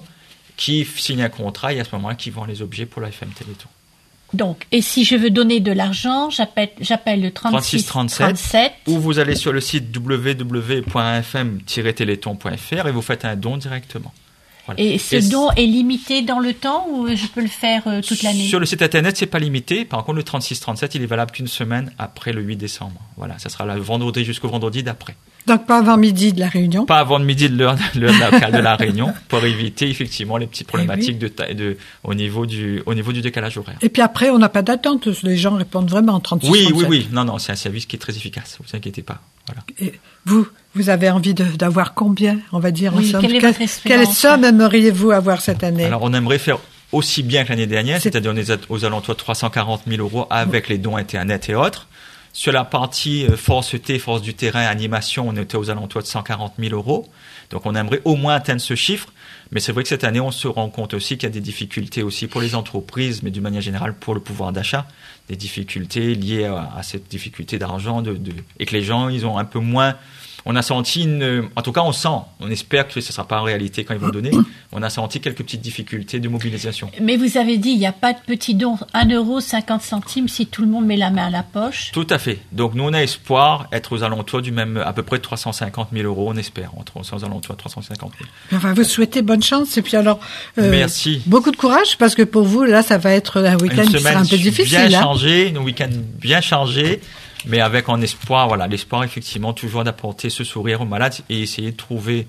qui 0.61 0.85
signe 0.85 1.23
un 1.23 1.29
contrat 1.29 1.73
et 1.73 1.79
à 1.79 1.83
ce 1.83 1.89
moment-là 1.95 2.13
qui 2.13 2.29
vend 2.29 2.45
les 2.45 2.61
objets 2.61 2.85
pour 2.85 3.01
la 3.01 3.07
FM 3.07 3.29
Téléthon. 3.29 3.67
Donc, 4.33 4.67
et 4.71 4.83
si 4.83 5.05
je 5.05 5.15
veux 5.15 5.31
donner 5.31 5.59
de 5.59 5.71
l'argent, 5.71 6.29
j'appelle 6.29 6.69
j'appelle 6.79 7.23
le 7.23 7.31
36 7.31 7.87
36 7.87 7.87
37. 7.87 8.35
37. 8.35 8.73
Ou 8.87 8.99
vous 8.99 9.17
allez 9.17 9.33
sur 9.35 9.51
le 9.51 9.59
site 9.59 9.85
www.fm-téléthon.fr 9.97 12.87
et 12.87 12.91
vous 12.91 13.01
faites 13.01 13.25
un 13.25 13.35
don 13.35 13.57
directement. 13.57 14.13
Voilà. 14.67 14.79
Et 14.79 14.99
ce 14.99 15.15
Et 15.15 15.21
don 15.29 15.49
est 15.49 15.65
limité 15.65 16.21
dans 16.21 16.37
le 16.37 16.53
temps 16.53 16.85
ou 16.91 17.07
je 17.07 17.25
peux 17.25 17.41
le 17.41 17.47
faire 17.47 17.87
euh, 17.87 18.01
toute 18.01 18.21
l'année? 18.21 18.47
Sur 18.47 18.59
le 18.59 18.67
site 18.67 18.83
internet, 18.83 19.17
c'est 19.17 19.25
pas 19.25 19.39
limité. 19.39 19.83
Par 19.83 20.03
contre, 20.03 20.17
le 20.17 20.23
3637, 20.23 20.93
il 20.93 21.01
est 21.01 21.07
valable 21.07 21.31
qu'une 21.31 21.47
semaine 21.47 21.91
après 21.97 22.33
le 22.33 22.43
8 22.43 22.57
décembre. 22.57 23.01
Voilà, 23.17 23.39
ça 23.39 23.49
sera 23.49 23.65
le 23.65 23.81
vendredi 23.81 24.23
jusqu'au 24.23 24.49
vendredi 24.49 24.83
d'après. 24.83 25.15
Donc 25.47 25.65
pas 25.65 25.79
avant 25.79 25.97
midi 25.97 26.33
de 26.33 26.39
la 26.39 26.47
réunion. 26.47 26.85
Pas 26.85 26.99
avant 26.99 27.19
midi 27.19 27.49
de 27.49 27.57
l'heure 27.57 27.75
de 27.95 28.57
la 28.61 28.75
réunion 28.75 29.13
pour 29.27 29.43
éviter 29.43 29.89
effectivement 29.89 30.37
les 30.37 30.47
petites 30.47 30.67
problématiques 30.67 31.17
de, 31.19 31.27
taille- 31.27 31.55
de 31.55 31.77
au 32.03 32.13
niveau 32.13 32.45
du 32.45 32.81
au 32.85 32.93
niveau 32.93 33.11
du 33.11 33.21
décalage 33.21 33.57
horaire. 33.57 33.77
Et 33.81 33.89
puis 33.89 34.01
après, 34.01 34.29
on 34.29 34.37
n'a 34.37 34.49
pas 34.49 34.61
d'attente. 34.61 35.07
Les 35.23 35.37
gens 35.37 35.55
répondent 35.55 35.89
vraiment 35.89 36.13
en 36.13 36.19
36 36.19 36.49
Oui, 36.49 36.59
oui, 36.67 36.69
37. 36.83 36.89
oui. 36.89 37.07
Non, 37.11 37.23
non, 37.25 37.37
c'est 37.39 37.51
un 37.51 37.55
service 37.55 37.85
qui 37.85 37.95
est 37.95 37.99
très 37.99 38.15
efficace. 38.15 38.57
Vous 38.63 38.75
inquiétez 38.75 39.01
pas. 39.01 39.19
Voilà. 39.47 39.63
Et 39.79 39.99
vous, 40.25 40.47
vous 40.75 40.89
avez 40.89 41.09
envie 41.09 41.33
d'avoir 41.33 41.93
combien, 41.95 42.39
on 42.51 42.59
va 42.59 42.71
dire, 42.71 42.93
Oui, 42.95 43.07
en 43.07 43.11
somme? 43.13 43.21
quelle 43.21 43.35
est 43.35 43.39
Quelle- 43.39 43.49
votre 43.49 43.61
espérance? 43.61 44.05
quelle 44.05 44.13
somme 44.15 44.43
aimeriez-vous 44.43 45.11
avoir 45.11 45.41
cette 45.41 45.63
année? 45.63 45.85
Alors, 45.85 46.03
on 46.03 46.13
aimerait 46.13 46.37
faire 46.37 46.59
aussi 46.91 47.23
bien 47.23 47.43
que 47.45 47.49
l'année 47.49 47.67
dernière, 47.67 47.99
C'est- 47.99 48.11
c'est-à-dire 48.11 48.31
on 48.33 48.37
est 48.37 48.51
aux 48.69 48.85
alentours 48.85 49.15
de 49.15 49.19
340 49.19 49.81
000 49.87 50.01
euros 50.01 50.27
avec 50.29 50.69
les 50.69 50.77
dons 50.77 50.95
Internet 50.97 51.49
et 51.49 51.55
autres. 51.55 51.87
Sur 52.33 52.53
la 52.53 52.63
partie 52.63 53.25
euh, 53.25 53.35
force 53.35 53.75
T, 53.81 53.99
force 53.99 54.21
du 54.21 54.33
terrain, 54.33 54.61
animation, 54.65 55.27
on 55.27 55.35
était 55.35 55.57
aux 55.57 55.69
alentours 55.69 56.01
de 56.01 56.07
140 56.07 56.53
000 56.59 56.73
euros. 56.73 57.07
Donc 57.49 57.65
on 57.65 57.75
aimerait 57.75 58.01
au 58.05 58.15
moins 58.15 58.35
atteindre 58.35 58.61
ce 58.61 58.75
chiffre. 58.75 59.09
Mais 59.51 59.59
c'est 59.59 59.73
vrai 59.73 59.83
que 59.83 59.89
cette 59.89 60.05
année, 60.05 60.21
on 60.21 60.31
se 60.31 60.47
rend 60.47 60.69
compte 60.69 60.93
aussi 60.93 61.17
qu'il 61.17 61.23
y 61.27 61.31
a 61.31 61.33
des 61.33 61.41
difficultés 61.41 62.03
aussi 62.03 62.27
pour 62.27 62.39
les 62.39 62.55
entreprises, 62.55 63.21
mais 63.21 63.31
d'une 63.31 63.43
manière 63.43 63.61
générale 63.61 63.93
pour 63.93 64.13
le 64.13 64.21
pouvoir 64.21 64.53
d'achat. 64.53 64.87
Des 65.27 65.35
difficultés 65.35 66.15
liées 66.15 66.45
à, 66.45 66.71
à 66.77 66.83
cette 66.83 67.09
difficulté 67.09 67.59
d'argent 67.59 68.01
de, 68.01 68.13
de- 68.13 68.31
et 68.59 68.65
que 68.65 68.73
les 68.73 68.83
gens, 68.83 69.09
ils 69.09 69.25
ont 69.25 69.37
un 69.37 69.45
peu 69.45 69.59
moins... 69.59 69.95
On 70.45 70.55
a 70.55 70.61
senti 70.61 71.03
une... 71.03 71.49
En 71.55 71.61
tout 71.61 71.71
cas, 71.71 71.81
on 71.81 71.91
sent, 71.91 72.07
on 72.39 72.49
espère 72.49 72.87
que 72.87 72.93
ce 72.99 72.99
ne 73.09 73.13
sera 73.13 73.27
pas 73.27 73.39
en 73.39 73.43
réalité 73.43 73.83
quand 73.83 73.93
ils 73.93 73.99
vont 73.99 74.09
donner. 74.09 74.31
On 74.73 74.81
a 74.83 74.89
senti 74.89 75.19
quelques 75.19 75.39
petites 75.43 75.59
difficultés 75.59 76.21
de 76.21 76.29
mobilisation. 76.29 76.89
Mais 77.01 77.17
vous 77.17 77.37
avez 77.37 77.57
dit, 77.57 77.71
il 77.71 77.77
n'y 77.79 77.85
a 77.85 77.91
pas 77.91 78.13
de 78.13 78.19
petit 78.25 78.55
don, 78.55 78.77
1 78.93 79.09
euro 79.09 79.41
50 79.41 79.81
centimes 79.81 80.29
si 80.29 80.45
tout 80.47 80.61
le 80.61 80.69
monde 80.69 80.85
met 80.85 80.95
la 80.95 81.09
main 81.09 81.25
à 81.27 81.29
la 81.29 81.43
poche. 81.43 81.91
Tout 81.91 82.07
à 82.09 82.17
fait. 82.17 82.39
Donc 82.53 82.73
nous, 82.73 82.85
on 82.85 82.93
a 82.93 83.01
espoir 83.03 83.67
être 83.73 83.91
aux 83.91 84.03
alentours 84.03 84.41
du 84.41 84.53
même, 84.53 84.77
à 84.77 84.93
peu 84.93 85.03
près 85.03 85.17
de 85.17 85.23
350 85.23 85.89
000 85.91 86.05
euros, 86.07 86.29
on 86.33 86.37
espère, 86.37 86.71
entre 86.77 86.93
aux 87.13 87.25
alentours 87.25 87.55
de 87.55 87.59
350 87.59 88.13
000. 88.17 88.29
Enfin, 88.55 88.73
vous 88.73 88.85
souhaitez 88.85 89.21
bonne 89.21 89.43
chance. 89.43 89.77
Et 89.77 89.81
puis 89.81 89.97
alors, 89.97 90.19
euh, 90.57 90.71
Merci. 90.71 91.21
beaucoup 91.25 91.51
de 91.51 91.57
courage 91.57 91.97
parce 91.97 92.15
que 92.15 92.21
pour 92.23 92.43
vous, 92.43 92.63
là, 92.63 92.81
ça 92.81 92.97
va 92.97 93.11
être 93.11 93.41
un 93.43 93.57
week-end 93.57 93.83
qui 93.83 93.99
sera 93.99 94.19
un 94.19 94.25
peu 94.25 94.37
bien 94.37 94.51
difficile. 94.51 94.77
hein. 94.85 94.89
chargée, 94.89 95.53
un 95.53 95.61
week-end 95.61 95.89
bien 96.17 96.39
chargé, 96.39 97.01
mais 97.45 97.59
avec 97.61 97.89
en 97.89 98.01
espoir, 98.01 98.47
voilà, 98.47 98.67
l'espoir 98.67 99.03
effectivement 99.03 99.53
toujours 99.53 99.83
d'apporter 99.83 100.29
ce 100.29 100.43
sourire 100.43 100.81
aux 100.81 100.85
malades 100.85 101.15
et 101.29 101.41
essayer 101.41 101.71
de 101.71 101.77
trouver 101.77 102.27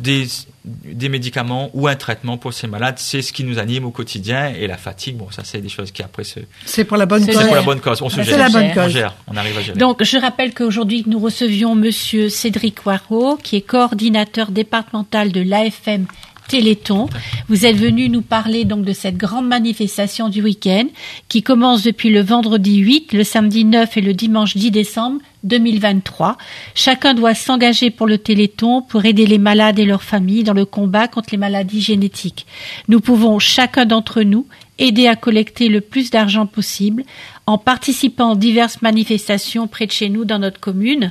des, 0.00 0.26
des 0.64 1.08
médicaments 1.08 1.68
ou 1.74 1.88
un 1.88 1.96
traitement 1.96 2.38
pour 2.38 2.52
ces 2.52 2.68
malades. 2.68 2.94
C'est 2.98 3.22
ce 3.22 3.32
qui 3.32 3.42
nous 3.42 3.58
anime 3.58 3.84
au 3.84 3.90
quotidien 3.90 4.52
et 4.54 4.68
la 4.68 4.76
fatigue, 4.76 5.16
bon, 5.16 5.28
ça 5.32 5.42
c'est 5.44 5.60
des 5.60 5.68
choses 5.68 5.90
qui 5.90 6.02
après 6.02 6.22
se, 6.22 6.38
C'est 6.64 6.84
pour 6.84 6.96
la 6.96 7.06
bonne 7.06 7.26
cause. 7.26 7.34
c'est 7.36 7.46
pour 7.46 7.56
la 7.56 7.62
bonne 7.62 7.80
cause. 7.80 8.00
On 8.00 8.08
se 8.08 8.16
C'est 8.16 8.24
gère. 8.24 8.38
la 8.38 8.48
bonne 8.50 8.70
On 8.70 8.74
cause. 8.74 8.92
gère. 8.92 9.14
On 9.26 9.36
arrive 9.36 9.58
à 9.58 9.62
gérer. 9.62 9.76
Donc, 9.78 10.04
je 10.04 10.16
rappelle 10.16 10.54
qu'aujourd'hui, 10.54 11.02
nous 11.08 11.18
recevions 11.18 11.74
Monsieur 11.74 12.28
Cédric 12.28 12.76
Poirot, 12.76 13.36
qui 13.42 13.56
est 13.56 13.62
coordinateur 13.62 14.52
départemental 14.52 15.32
de 15.32 15.40
l'AFM 15.42 16.06
Téléthon. 16.50 17.08
Vous 17.48 17.64
êtes 17.64 17.76
venu 17.76 18.08
nous 18.08 18.22
parler 18.22 18.64
donc 18.64 18.84
de 18.84 18.92
cette 18.92 19.16
grande 19.16 19.46
manifestation 19.46 20.28
du 20.28 20.42
week-end 20.42 20.86
qui 21.28 21.44
commence 21.44 21.84
depuis 21.84 22.10
le 22.10 22.22
vendredi 22.22 22.78
8, 22.78 23.12
le 23.12 23.22
samedi 23.22 23.64
9 23.64 23.96
et 23.96 24.00
le 24.00 24.14
dimanche 24.14 24.56
10 24.56 24.72
décembre 24.72 25.20
2023. 25.44 26.36
Chacun 26.74 27.14
doit 27.14 27.34
s'engager 27.34 27.90
pour 27.90 28.08
le 28.08 28.18
Téléthon 28.18 28.82
pour 28.82 29.04
aider 29.04 29.26
les 29.26 29.38
malades 29.38 29.78
et 29.78 29.84
leurs 29.84 30.02
familles 30.02 30.42
dans 30.42 30.52
le 30.52 30.64
combat 30.64 31.06
contre 31.06 31.28
les 31.30 31.38
maladies 31.38 31.82
génétiques. 31.82 32.46
Nous 32.88 32.98
pouvons, 32.98 33.38
chacun 33.38 33.86
d'entre 33.86 34.22
nous, 34.22 34.44
aider 34.80 35.06
à 35.06 35.14
collecter 35.14 35.68
le 35.68 35.80
plus 35.80 36.10
d'argent 36.10 36.46
possible 36.46 37.04
en 37.50 37.58
participant 37.58 38.34
à 38.34 38.36
diverses 38.36 38.80
manifestations 38.80 39.66
près 39.66 39.86
de 39.86 39.90
chez 39.90 40.08
nous 40.08 40.24
dans 40.24 40.38
notre 40.38 40.60
commune. 40.60 41.10